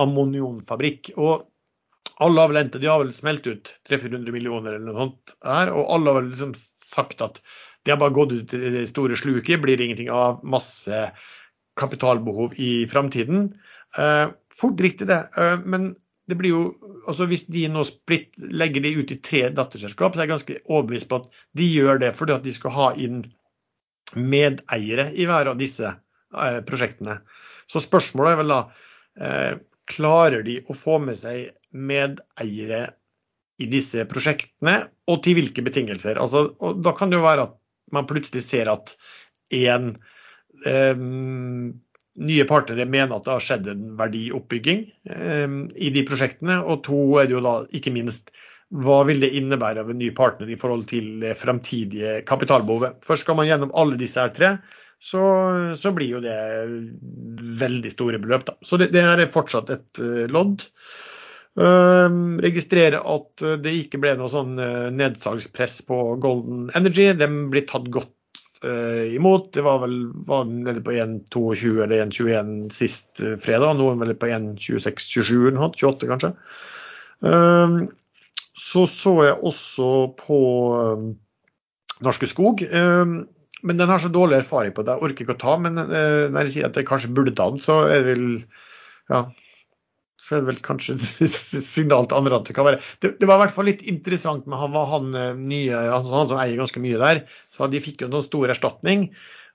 [0.00, 1.10] ammoniumfabrikk.
[1.20, 1.32] Og
[2.20, 5.72] alle har vel endt, de har vel smelt ut 300-400 millioner eller noe sånt her,
[5.72, 7.40] og alle har vel liksom sagt at
[7.84, 11.00] det har bare gått ut i det store sluket, blir ingenting av masse
[11.80, 13.54] kapitalbehov i framtiden.
[13.96, 15.94] Eh, fort riktig det, eh, men
[16.28, 16.62] det blir jo,
[17.08, 20.58] altså hvis de nå splitt, legger de ut i tre datterselskap, så er jeg ganske
[20.68, 23.24] overbevist på at de gjør det fordi at de skal ha inn
[24.14, 27.20] medeiere i hver av disse eh, prosjektene.
[27.70, 28.60] Så spørsmålet er vel da
[29.16, 29.52] eh,
[29.90, 32.82] klarer de å få med seg medeiere
[33.60, 36.20] i disse prosjektene, og til hvilke betingelser.
[36.22, 37.56] Altså, da kan det jo være at
[37.92, 38.94] man plutselig ser at
[39.52, 39.92] én
[40.64, 41.02] eh,
[42.20, 46.60] nye partnere mener at det har skjedd en verdioppbygging eh, i de prosjektene.
[46.64, 48.32] Og to er det jo da ikke minst
[48.70, 53.00] hva vil det innebære av en ny partner i forhold til det fremtidige kapitalbehovet.
[53.06, 54.52] Først skal man gjennom alle disse her tre,
[55.00, 55.22] så,
[55.76, 56.36] så blir jo det
[57.60, 58.44] veldig store beløp.
[58.50, 58.56] Da.
[58.60, 60.66] Så det, det er fortsatt et uh, lodd.
[61.58, 67.08] Uh, registrerer at det ikke ble noe sånn uh, nedsalgspress på Golden Energy.
[67.16, 69.48] Den blir tatt godt uh, imot.
[69.56, 69.96] Det var vel
[70.28, 73.80] var nede på 1,22 eller 1,21 sist fredag.
[73.80, 76.34] Nå Noen vel på 1,26-27 28 kanskje.
[77.24, 77.82] Ehm,
[78.56, 79.90] så så jeg også
[80.20, 80.40] på
[82.04, 82.62] Norske Skog.
[82.64, 83.22] Ehm,
[83.66, 85.54] men den har så dårlig erfaring på det, jeg orker ikke å ta.
[85.60, 88.26] Men eh, når jeg sier at jeg kanskje burde ta den, så er det vel
[89.10, 89.24] ja,
[90.30, 90.94] så er det vel kanskje
[91.26, 93.82] et signal til andre at det kan være Det, det var i hvert fall litt
[93.90, 97.24] interessant med han, han eh, nye, altså han som eier ganske mye der.
[97.50, 99.08] så De fikk jo noen stor erstatning.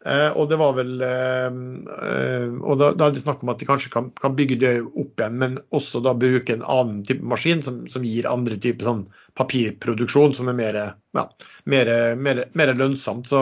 [0.05, 3.61] Eh, og det var vel eh, eh og da, da er det snakk om at
[3.61, 7.25] de kanskje kan, kan, bygge det opp igjen, men også da bruke en annen type
[7.25, 9.05] maskin som, som gir andre typer sånn
[9.39, 10.79] papirproduksjon som er mer,
[11.17, 11.25] ja,
[11.71, 11.91] mer,
[12.21, 13.27] mer, mer lønnsomt.
[13.31, 13.41] Så,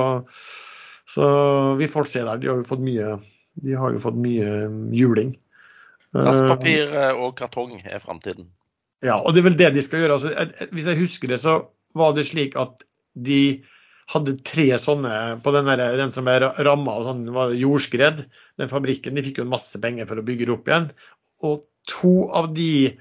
[1.10, 1.28] så,
[1.80, 2.39] vi får se der.
[2.41, 3.18] De har jo fått mye,
[3.62, 4.56] de har jo fått mye
[4.95, 5.36] juling.
[6.14, 8.47] Dasspapir og kartong er framtiden.
[9.04, 10.18] Ja, og det er vel det de skal gjøre.
[10.18, 11.60] Altså, hvis jeg husker det, så
[11.97, 13.62] var det slik at de
[14.12, 17.24] hadde tre sånne på den, der, den som er ramma av sånn,
[17.58, 18.24] jordskred.
[18.60, 20.89] Den fabrikken de fikk jo masse penger for å bygge opp igjen.
[21.47, 22.95] Og to av de,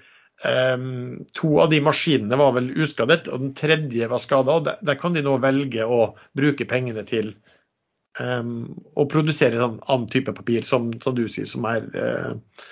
[0.46, 4.60] um, to av de maskinene var vel uskadet, og den tredje var skada.
[4.68, 7.34] Der, der, kan de nå velge å bruke pengene til
[8.20, 12.62] um, å produsere sånn annen type papir, som, som du sier, som er uh,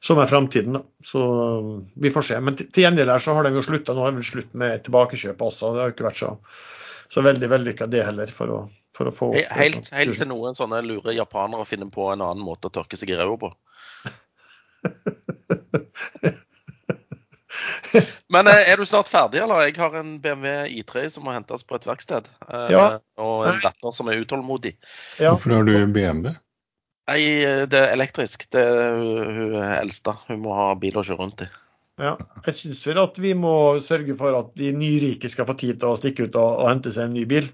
[0.00, 0.78] som er framtiden.
[1.04, 1.20] Så
[1.94, 2.40] vi får se.
[2.40, 3.94] Men til gjengjeld her så har de jo slutta.
[3.94, 5.72] Nå er det slutt med tilbakekjøpet også.
[5.74, 6.34] Det har jo ikke vært så
[7.12, 8.58] så veldig vellykka det heller, for å,
[8.96, 12.68] for å få helt, helt, til noen sånne lure japanere finner på en annen måte
[12.68, 13.50] å tørke seg i ræva på.
[18.28, 19.62] Men eh, er du snart ferdig, eller?
[19.64, 22.28] Jeg har en BMW I3 som må hentes på et verksted.
[22.44, 22.84] Eh, ja.
[23.20, 24.74] Og en datter som er utålmodig.
[25.16, 25.32] Ja.
[25.32, 26.36] Hvorfor har du en BMW?
[27.08, 27.22] Nei,
[27.72, 28.44] det er elektrisk.
[28.52, 30.12] Det er hun eldste.
[30.28, 31.48] Hun må ha bil å kjøre rundt i.
[31.98, 32.14] Ja,
[32.46, 35.90] jeg syns vel at vi må sørge for at de nyrike skal få tid til
[35.90, 37.48] å stikke ut og, og hente seg en ny bil.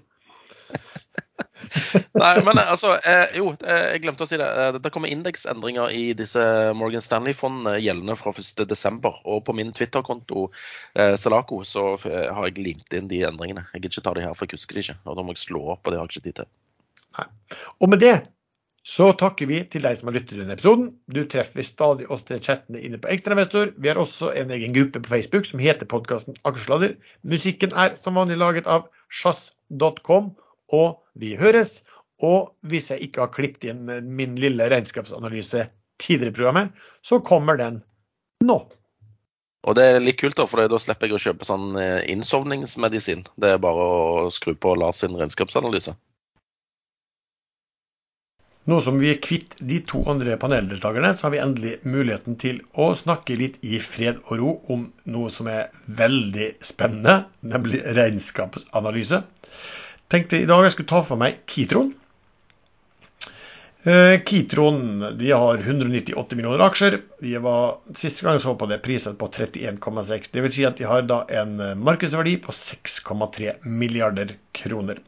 [2.15, 4.45] Nei, men altså, eh, jo, eh, jeg glemte å si det.
[4.45, 6.43] Eh, det kommer indeksendringer i disse
[6.77, 9.09] Morgan Stanley-fondene gjeldende fra 1.12.
[9.25, 10.47] Og på min Twitter-konto
[10.93, 13.65] eh, Salaco så eh, har jeg limt inn de endringene.
[13.73, 14.99] Jeg kan ikke ta de her, for jeg husker de ikke.
[15.05, 16.53] Og da må jeg slå opp, og det har jeg ikke tid til.
[17.17, 17.27] Nei.
[17.81, 18.15] Og med det
[18.85, 20.91] så takker vi til deg som har lyttet til denne episoden.
[21.09, 23.71] Du treffer stadig oss til chattene inne på Ekstrainvestor.
[23.81, 26.93] Vi har også en egen gruppe på Facebook som heter podkasten Aksjesladder.
[27.25, 30.35] Musikken er som vanlig laget av sjazz.com,
[30.77, 31.79] og vi høres.
[32.21, 35.65] Og hvis jeg ikke har klippet inn min lille regnskapsanalyse
[35.97, 37.81] tidligere i programmet, så kommer den
[38.45, 38.61] nå.
[39.65, 43.25] Og det er litt kult, da, for da slipper jeg å kjøpe sånn eh, innsovningsmedisin.
[43.41, 43.85] Det er bare
[44.25, 45.97] å skru på Lars sin regnskapsanalyse.
[48.65, 52.63] Nå som vi er kvitt de to andre paneldeltakerne, så har vi endelig muligheten til
[52.81, 59.21] å snakke litt i fred og ro om noe som er veldig spennende, nemlig regnskapsanalyse.
[60.09, 61.93] Tenkte i dag jeg skulle ta for meg Kitron.
[63.85, 64.81] Eh, Kitron
[65.13, 67.03] de har 198 millioner aksjer.
[67.21, 70.33] De var, Siste gang jeg så på det, priset på 31,6.
[70.33, 75.05] Det vil si at de har da en markedsverdi på 6,3 milliarder kroner.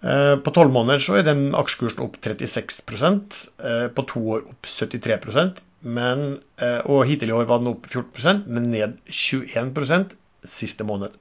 [0.00, 3.40] Eh, på tolv måneder så er den aksjekursen opp 36%
[3.96, 6.24] på to år opp 73% men,
[6.92, 10.10] og hittil i år var den opp 14 men ned 21
[10.44, 11.14] siste måned.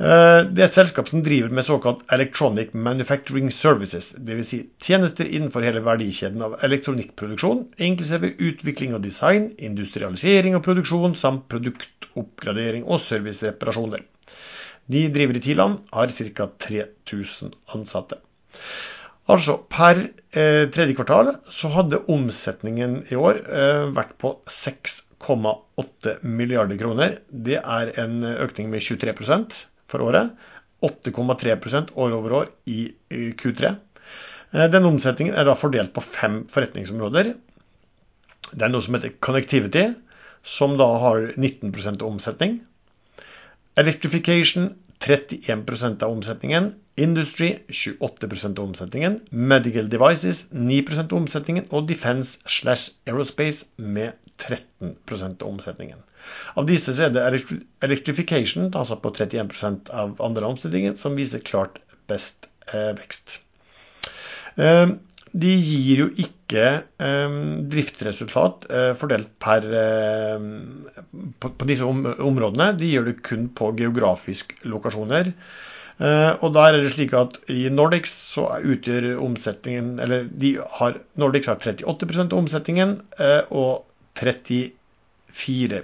[0.00, 4.48] Eh, det er et selskap som driver med såkalt Electronic Manufacturing Services, dvs.
[4.48, 11.44] Si tjenester innenfor hele verdikjeden av elektronikkproduksjon, inklusive utvikling og design, industrialisering og produksjon, samt
[11.52, 14.06] produktoppgradering og servicereparasjoner.
[14.90, 16.46] De driver i ti land, har ca.
[16.68, 18.20] 3000 ansatte.
[19.30, 26.80] Altså, Per eh, tredje kvartal så hadde omsetningen i år eh, vært på 6,8 milliarder
[26.80, 27.20] kroner.
[27.30, 29.14] Det er en økning med 23
[29.90, 30.32] for året.
[30.82, 33.74] 8,3% år over år i Q3.
[34.52, 37.34] Eh, den omsetningen er da fordelt på fem forretningsområder.
[38.50, 39.92] Det er noe som heter Connectivity,
[40.42, 42.58] som da har 19% omsetning.
[43.78, 46.74] Electrification 31% av omsetningen.
[46.96, 49.20] Industry 28 av omsetningen.
[49.30, 51.68] Medical Devices 9 av omsetningen.
[51.70, 54.96] Og Defense slash Aerospace med 13
[55.40, 55.98] av omsetningen.
[56.54, 57.24] Av disse er det
[57.82, 63.40] Electrification, altså på 31% av andre omsetningen, som viser klart best eh, vekst.
[65.30, 66.64] Eh, de gir jo ikke
[66.98, 67.34] eh,
[67.70, 70.46] driftsresultat eh, fordelt per, eh,
[71.38, 72.72] på, på, disse om, områdene.
[72.78, 75.34] De gjør det kun på geografisk lokasjoner.
[76.00, 80.30] Uh, og der er det slik at I Nordics så utgjør omsetningen eller
[80.78, 83.82] har, Nordics har 38 av omsetningen uh, og
[84.16, 84.70] 30
[85.28, 85.82] 4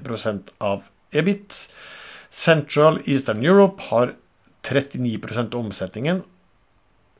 [0.64, 1.58] av EBIT.
[2.32, 4.14] Central Eastern Europe har
[4.64, 6.24] 39 av omsetningen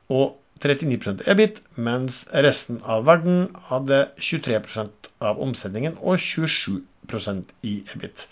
[0.09, 8.25] og 39% EBIT, mens resten av verden hadde 23% av omsetningen og 27% i EBIT.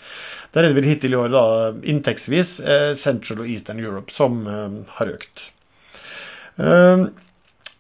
[0.54, 1.44] Der er det vel hittil i år da,
[1.88, 5.46] inntektsvis eh, Central og Eastern Europe som eh, har økt.
[6.62, 7.08] Eh,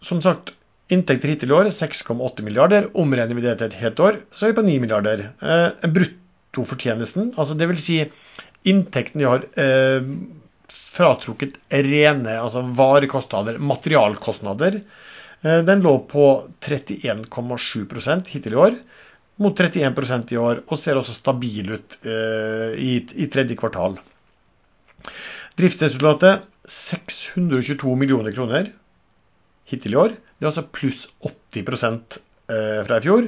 [0.05, 0.53] som sagt,
[0.93, 2.91] Inntekter hittil i år 6,8 milliarder.
[2.93, 5.23] Omregner vi det til et helt år, så er vi på 9 milliarder.
[5.81, 7.95] Bruttofortjenesten, altså vil si
[8.69, 9.47] inntekten de har
[10.95, 14.79] fratrukket rene altså varekostnader, materialkostnader,
[15.43, 16.27] eh, den lå på
[16.63, 18.73] 31,7% hittil i år,
[19.43, 22.91] mot 31% i år, og ser også stabil ut eh, i,
[23.23, 23.93] i tredje kvartal.
[25.59, 26.35] Driftsresultatet
[26.71, 28.71] 622 millioner kroner
[29.69, 30.11] hittil i år.
[30.15, 33.23] Det er altså pluss 80 eh, fra i fjor.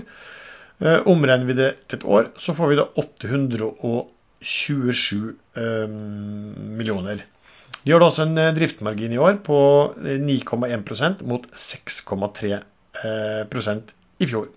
[1.09, 5.21] Omregner vi det til et år, så får vi da 827
[5.57, 7.17] millioner millioner.
[7.83, 9.57] De har da også en driftsmargin i år på
[10.03, 13.81] 9,1% mot 6,3%
[14.19, 14.47] i fjor.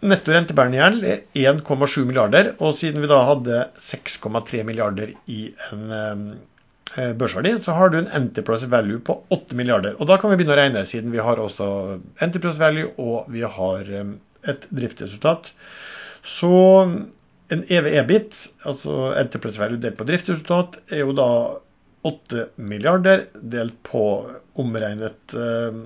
[0.00, 1.18] Netto rentebærende gjeld er
[1.52, 5.40] 1,7 milliarder, og siden vi da hadde 6,3 milliarder i
[5.72, 5.82] en
[6.98, 9.94] Eh, børsverdi, så har du en Enterprise Value på 8 milliarder.
[10.00, 11.66] Og da kan vi begynne å regne, siden vi har også
[12.24, 14.08] Enterprise Value og vi har eh,
[14.50, 15.52] et driftsresultat.
[16.26, 16.50] Så
[17.50, 18.36] en EV-EBIT,
[18.68, 21.30] altså Enterprise Value delt på driftsresultat, er jo da
[22.06, 24.04] 8 milliarder delt på
[24.60, 25.82] omregnet eh,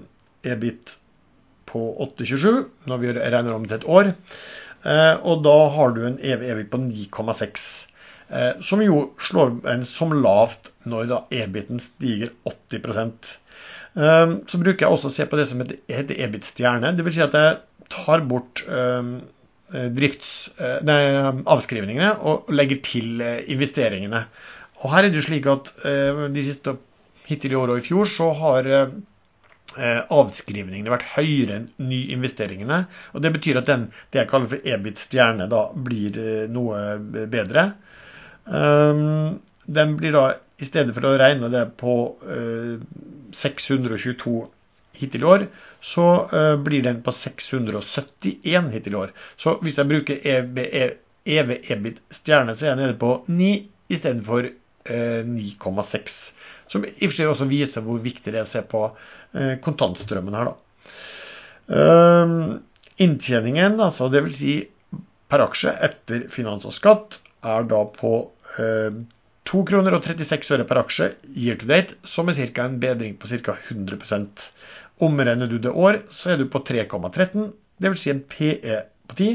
[0.52, 0.98] EBIT
[1.70, 2.60] på 8,27
[2.90, 4.12] når vi regner om til et år.
[4.84, 7.64] Og da har du en EV-EBIT på 9,6.
[8.28, 13.10] Eh, som jo slår en som lavt når da EBIT-en stiger 80
[14.00, 16.94] eh, Så bruker jeg også å se på det som heter EBIT-stjerne.
[16.96, 17.18] Dvs.
[17.18, 19.12] Si at jeg tar bort eh,
[19.72, 20.52] drifts,
[20.84, 20.98] nei,
[21.50, 24.20] avskrivningene og legger til investeringene.
[24.84, 25.70] Og her er det jo slik at
[26.30, 26.76] de siste
[27.24, 28.68] hittil i år og i fjor så har
[30.12, 32.82] avskrivningene vært høyere enn nyinvesteringene.
[33.16, 36.20] Og det betyr at den, det jeg kaller for EBIT stjerne da blir
[36.52, 36.84] noe
[37.32, 37.70] bedre.
[38.44, 40.24] Um, den blir da,
[40.60, 42.76] i stedet for å regne det på uh,
[43.34, 44.34] 622
[44.98, 45.46] hittil i år,
[45.84, 49.12] så uh, blir den på 671 hittil i år.
[49.36, 50.60] Så hvis jeg bruker EV,
[51.24, 53.54] EV EBIT stjerne, så er jeg nede på 9
[53.92, 54.52] istedenfor
[54.84, 56.16] 9,6.
[56.68, 58.82] Som i og for seg også viser hvor viktig det er å se på
[59.64, 60.54] kontantstrømmen her, da.
[63.00, 64.36] Inntjeningen, altså dvs.
[64.36, 64.58] Si
[65.32, 67.16] per aksje etter finans og skatt,
[67.48, 68.12] er da på
[69.44, 72.64] 2 kroner og 36 øre per aksje year to date, som er ca.
[72.64, 73.56] en bedring på ca.
[73.68, 73.98] 100
[75.02, 77.48] Omregner du det år, så er du på 3,13,
[77.82, 78.02] dvs.
[78.02, 79.30] Si en PE på 10.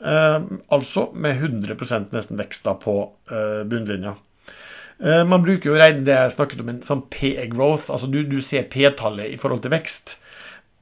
[0.00, 2.96] Eh, altså med 100 nesten vekst på
[3.32, 4.16] eh, bunnlinja.
[5.00, 8.20] Eh, man bruker jo regne det jeg snakket om en sånn PE growth, altså du,
[8.28, 10.18] du ser P-tallet i forhold til vekst.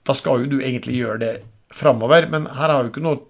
[0.09, 1.33] Da skal jo du egentlig gjøre det
[1.75, 3.23] framover, men her har jo ikke noe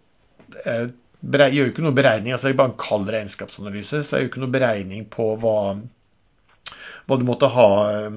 [0.65, 0.89] eh,
[1.21, 4.05] gjør jo ikke noe beregning, altså jeg bare en kald regnskapsanalyse.
[4.07, 5.77] Så er jo ikke noe beregning på hva,
[7.09, 8.13] hva du måtte ha eh,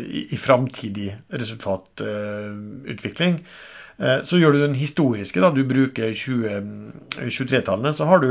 [0.00, 3.36] i, i framtidig resultatutvikling.
[4.00, 8.30] Eh, så gjør du den historiske, da du bruker 23-tallene, så har du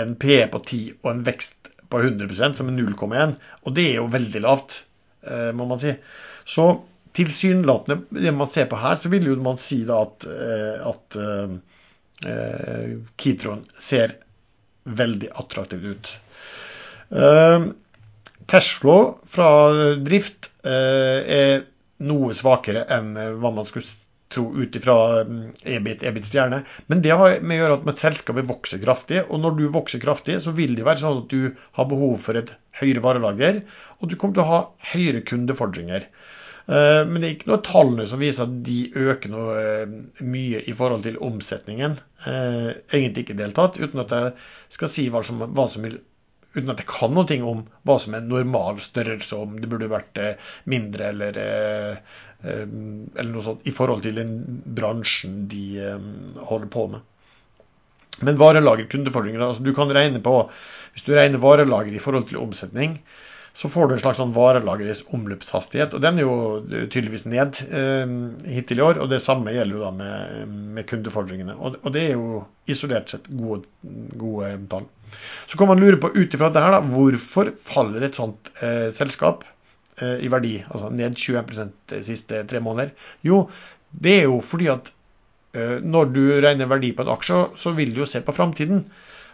[0.00, 3.34] en PE på 10 og en vekst på 100% som er 0,1.
[3.64, 4.70] Og det er jo veldig lavt,
[5.24, 5.92] eh, må man si.
[6.44, 6.64] Så
[7.16, 10.26] tilsynelatende, det man ser på her, så vil jo man si da at,
[10.86, 11.16] at
[13.18, 14.14] Kitron ser
[14.84, 16.06] veldig attraktivt ut.
[17.10, 17.66] Eh,
[18.50, 19.48] cashflow fra
[20.02, 21.66] drift eh, er
[22.06, 23.88] noe svakere enn hva man skulle
[24.30, 24.94] tro ut ifra
[25.66, 26.62] EBIT, EBIT stjerne.
[26.86, 29.24] Men det har med å gjøre at selskapet vokser kraftig.
[29.26, 32.38] Og når du vokser kraftig, så vil det være sånn at du har behov for
[32.38, 33.62] et høyere varelager.
[33.98, 34.60] Og du kommer til å ha
[34.92, 36.06] høyere kundefordringer.
[36.70, 38.78] Eh, men det er ikke noe tallene som viser at de
[39.08, 41.98] øker noe eh, mye i forhold til omsetningen.
[42.30, 44.32] Eh, egentlig ikke deltatt, uten at jeg
[44.76, 45.98] skal si hva som, hva som vil
[46.54, 50.18] uten at jeg kan noe om hva som er normal størrelse, om det burde vært
[50.70, 51.38] mindre eller,
[52.42, 55.64] eller noe sånt i forhold til den bransjen de
[56.48, 57.06] holder på med.
[58.26, 60.34] Men varelager, kundefordringer altså Du kan regne på,
[60.92, 62.98] Hvis du regner varelager i forhold til omsetning,
[63.60, 65.92] så får du en slags sånn varelagerets omløpshastighet.
[65.92, 66.36] og Den er jo
[66.88, 68.12] tydeligvis ned eh,
[68.54, 69.02] hittil i år.
[69.02, 71.58] og Det samme gjelder jo da med, med kundefordringene.
[71.58, 72.38] Og, og, det er jo
[72.72, 73.68] isolert sett gode,
[74.16, 74.86] gode tall.
[75.44, 79.44] Så kan man lure på ut ifra dette da, hvorfor faller et sånt eh, selskap
[80.00, 82.94] eh, i verdi, altså ned 21% de siste tre måneder?
[83.26, 83.42] Jo,
[83.92, 84.88] det er jo fordi at
[85.52, 88.86] eh, når du regner verdi på en aksje, så vil du jo se på framtiden.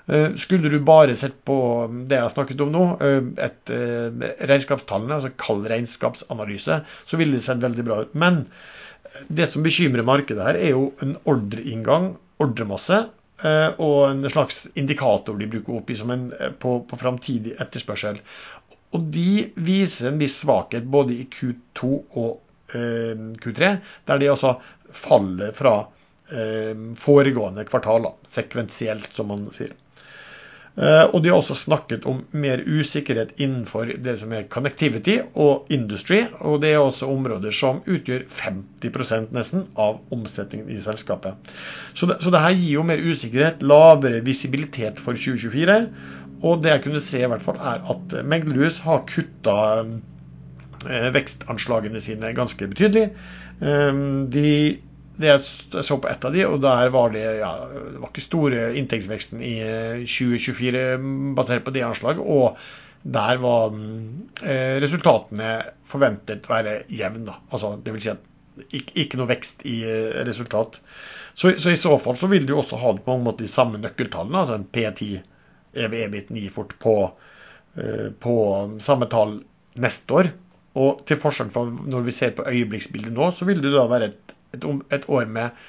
[0.06, 1.56] Eh, skulle du bare sett på
[1.90, 7.34] det jeg har snakket om nå, eh, et eh, regnskapstallene, altså kald regnskapsanalyse, så ville
[7.34, 8.14] det sett veldig bra ut.
[8.14, 8.44] Men
[9.26, 13.06] det som bekymrer markedet her, er jo en ordreinngang, ordremasse,
[13.36, 16.22] og en slags indikator de bruker opp som en,
[16.56, 18.16] på, på framtidig etterspørsel.
[18.96, 23.12] Og de viser en viss svakhet både i Q2 og eh,
[23.44, 23.74] Q3,
[24.08, 24.54] der de altså
[24.88, 25.76] faller fra
[26.98, 29.76] foregående kvartaler, sekvensielt, som man sier.
[30.76, 35.70] Eh, og de har også snakket om mer usikkerhet innenfor det som er connectivity og
[35.72, 36.24] industry.
[36.44, 41.54] Og det er også områder som utgjør 50% nesten av omsetningen i selskapet.
[41.94, 45.78] Så det, så det, her gir jo mer usikkerhet, lavere visibilitet for 2024.
[46.44, 52.04] Og det jeg kunne se, i hvert fall er at Meglerhus har kutta eh, vekstanslagene
[52.04, 53.08] sine ganske betydelig.
[53.64, 54.02] Eh,
[54.36, 54.50] de
[55.22, 55.40] jeg
[55.86, 59.40] så på ett av de, og der var det ja, det var ikke store inntektsveksten
[59.44, 59.54] i
[60.04, 61.06] 2024 eh,
[61.38, 62.20] basert på det anslaget.
[62.20, 62.58] Og
[63.06, 63.76] der var
[64.42, 65.50] eh, resultatene
[65.86, 67.36] forventet å være jevne.
[67.50, 68.32] Altså, det vil si at
[68.66, 70.80] ikke, ikke noe vekst i eh, resultat.
[71.36, 73.52] Så, så, i så fall så vil du også ha det på en måte de
[73.52, 75.20] samme nøkkeltallene, altså en P10
[75.76, 76.96] EV-EBIT 9 fort på,
[77.76, 78.36] eh, på
[78.82, 79.38] samme tall
[79.80, 80.32] neste år.
[80.76, 84.10] Og til forskjell fra når vi ser på øyeblikksbildet nå, så vil det da være
[84.12, 84.66] et et,
[84.96, 85.64] et år med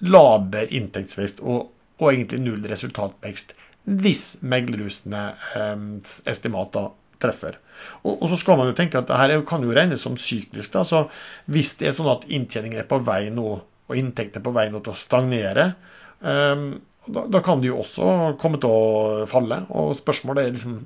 [0.00, 3.56] laber inntektsvekst og, og, egentlig null resultatvekst
[4.00, 6.90] hvis meglerhusenes eh, estimater
[7.20, 7.56] treffer.
[8.02, 10.72] Og, og, så skal man jo tenke at dette kan jo regnes som syklisk.
[10.74, 10.84] Da.
[10.84, 11.06] Så
[11.52, 13.48] hvis det er sånn at inntjeningen er på vei nå,
[13.90, 15.66] og inntektene er på vei nå til å stagnere,
[16.20, 16.64] eh,
[17.10, 19.62] da, da, kan de jo også komme til å falle.
[19.72, 20.80] Og spørsmålet er liksom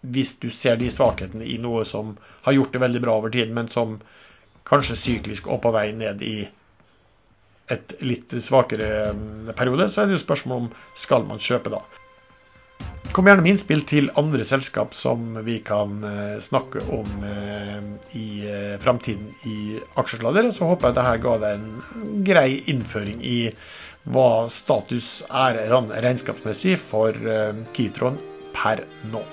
[0.00, 2.14] hvis du ser de svakhetene i noe som
[2.44, 3.98] har gjort det veldig bra over tid, men som
[4.68, 6.36] kanskje syklisk og på vei ned i
[7.72, 11.82] et litt svakere mm, periode, så er det jo spørsmål om skal man kjøpe da.
[13.12, 17.86] Kom gjerne med innspill til andre selskap som vi kan eh, snakke om eh,
[18.20, 20.50] i eh, framtiden i aksjesladder.
[20.52, 23.38] Så håper jeg dette ga deg en grei innføring i
[24.08, 27.16] hva status er regnskapsmessig for
[27.76, 28.20] Kitron
[28.56, 29.24] per nå.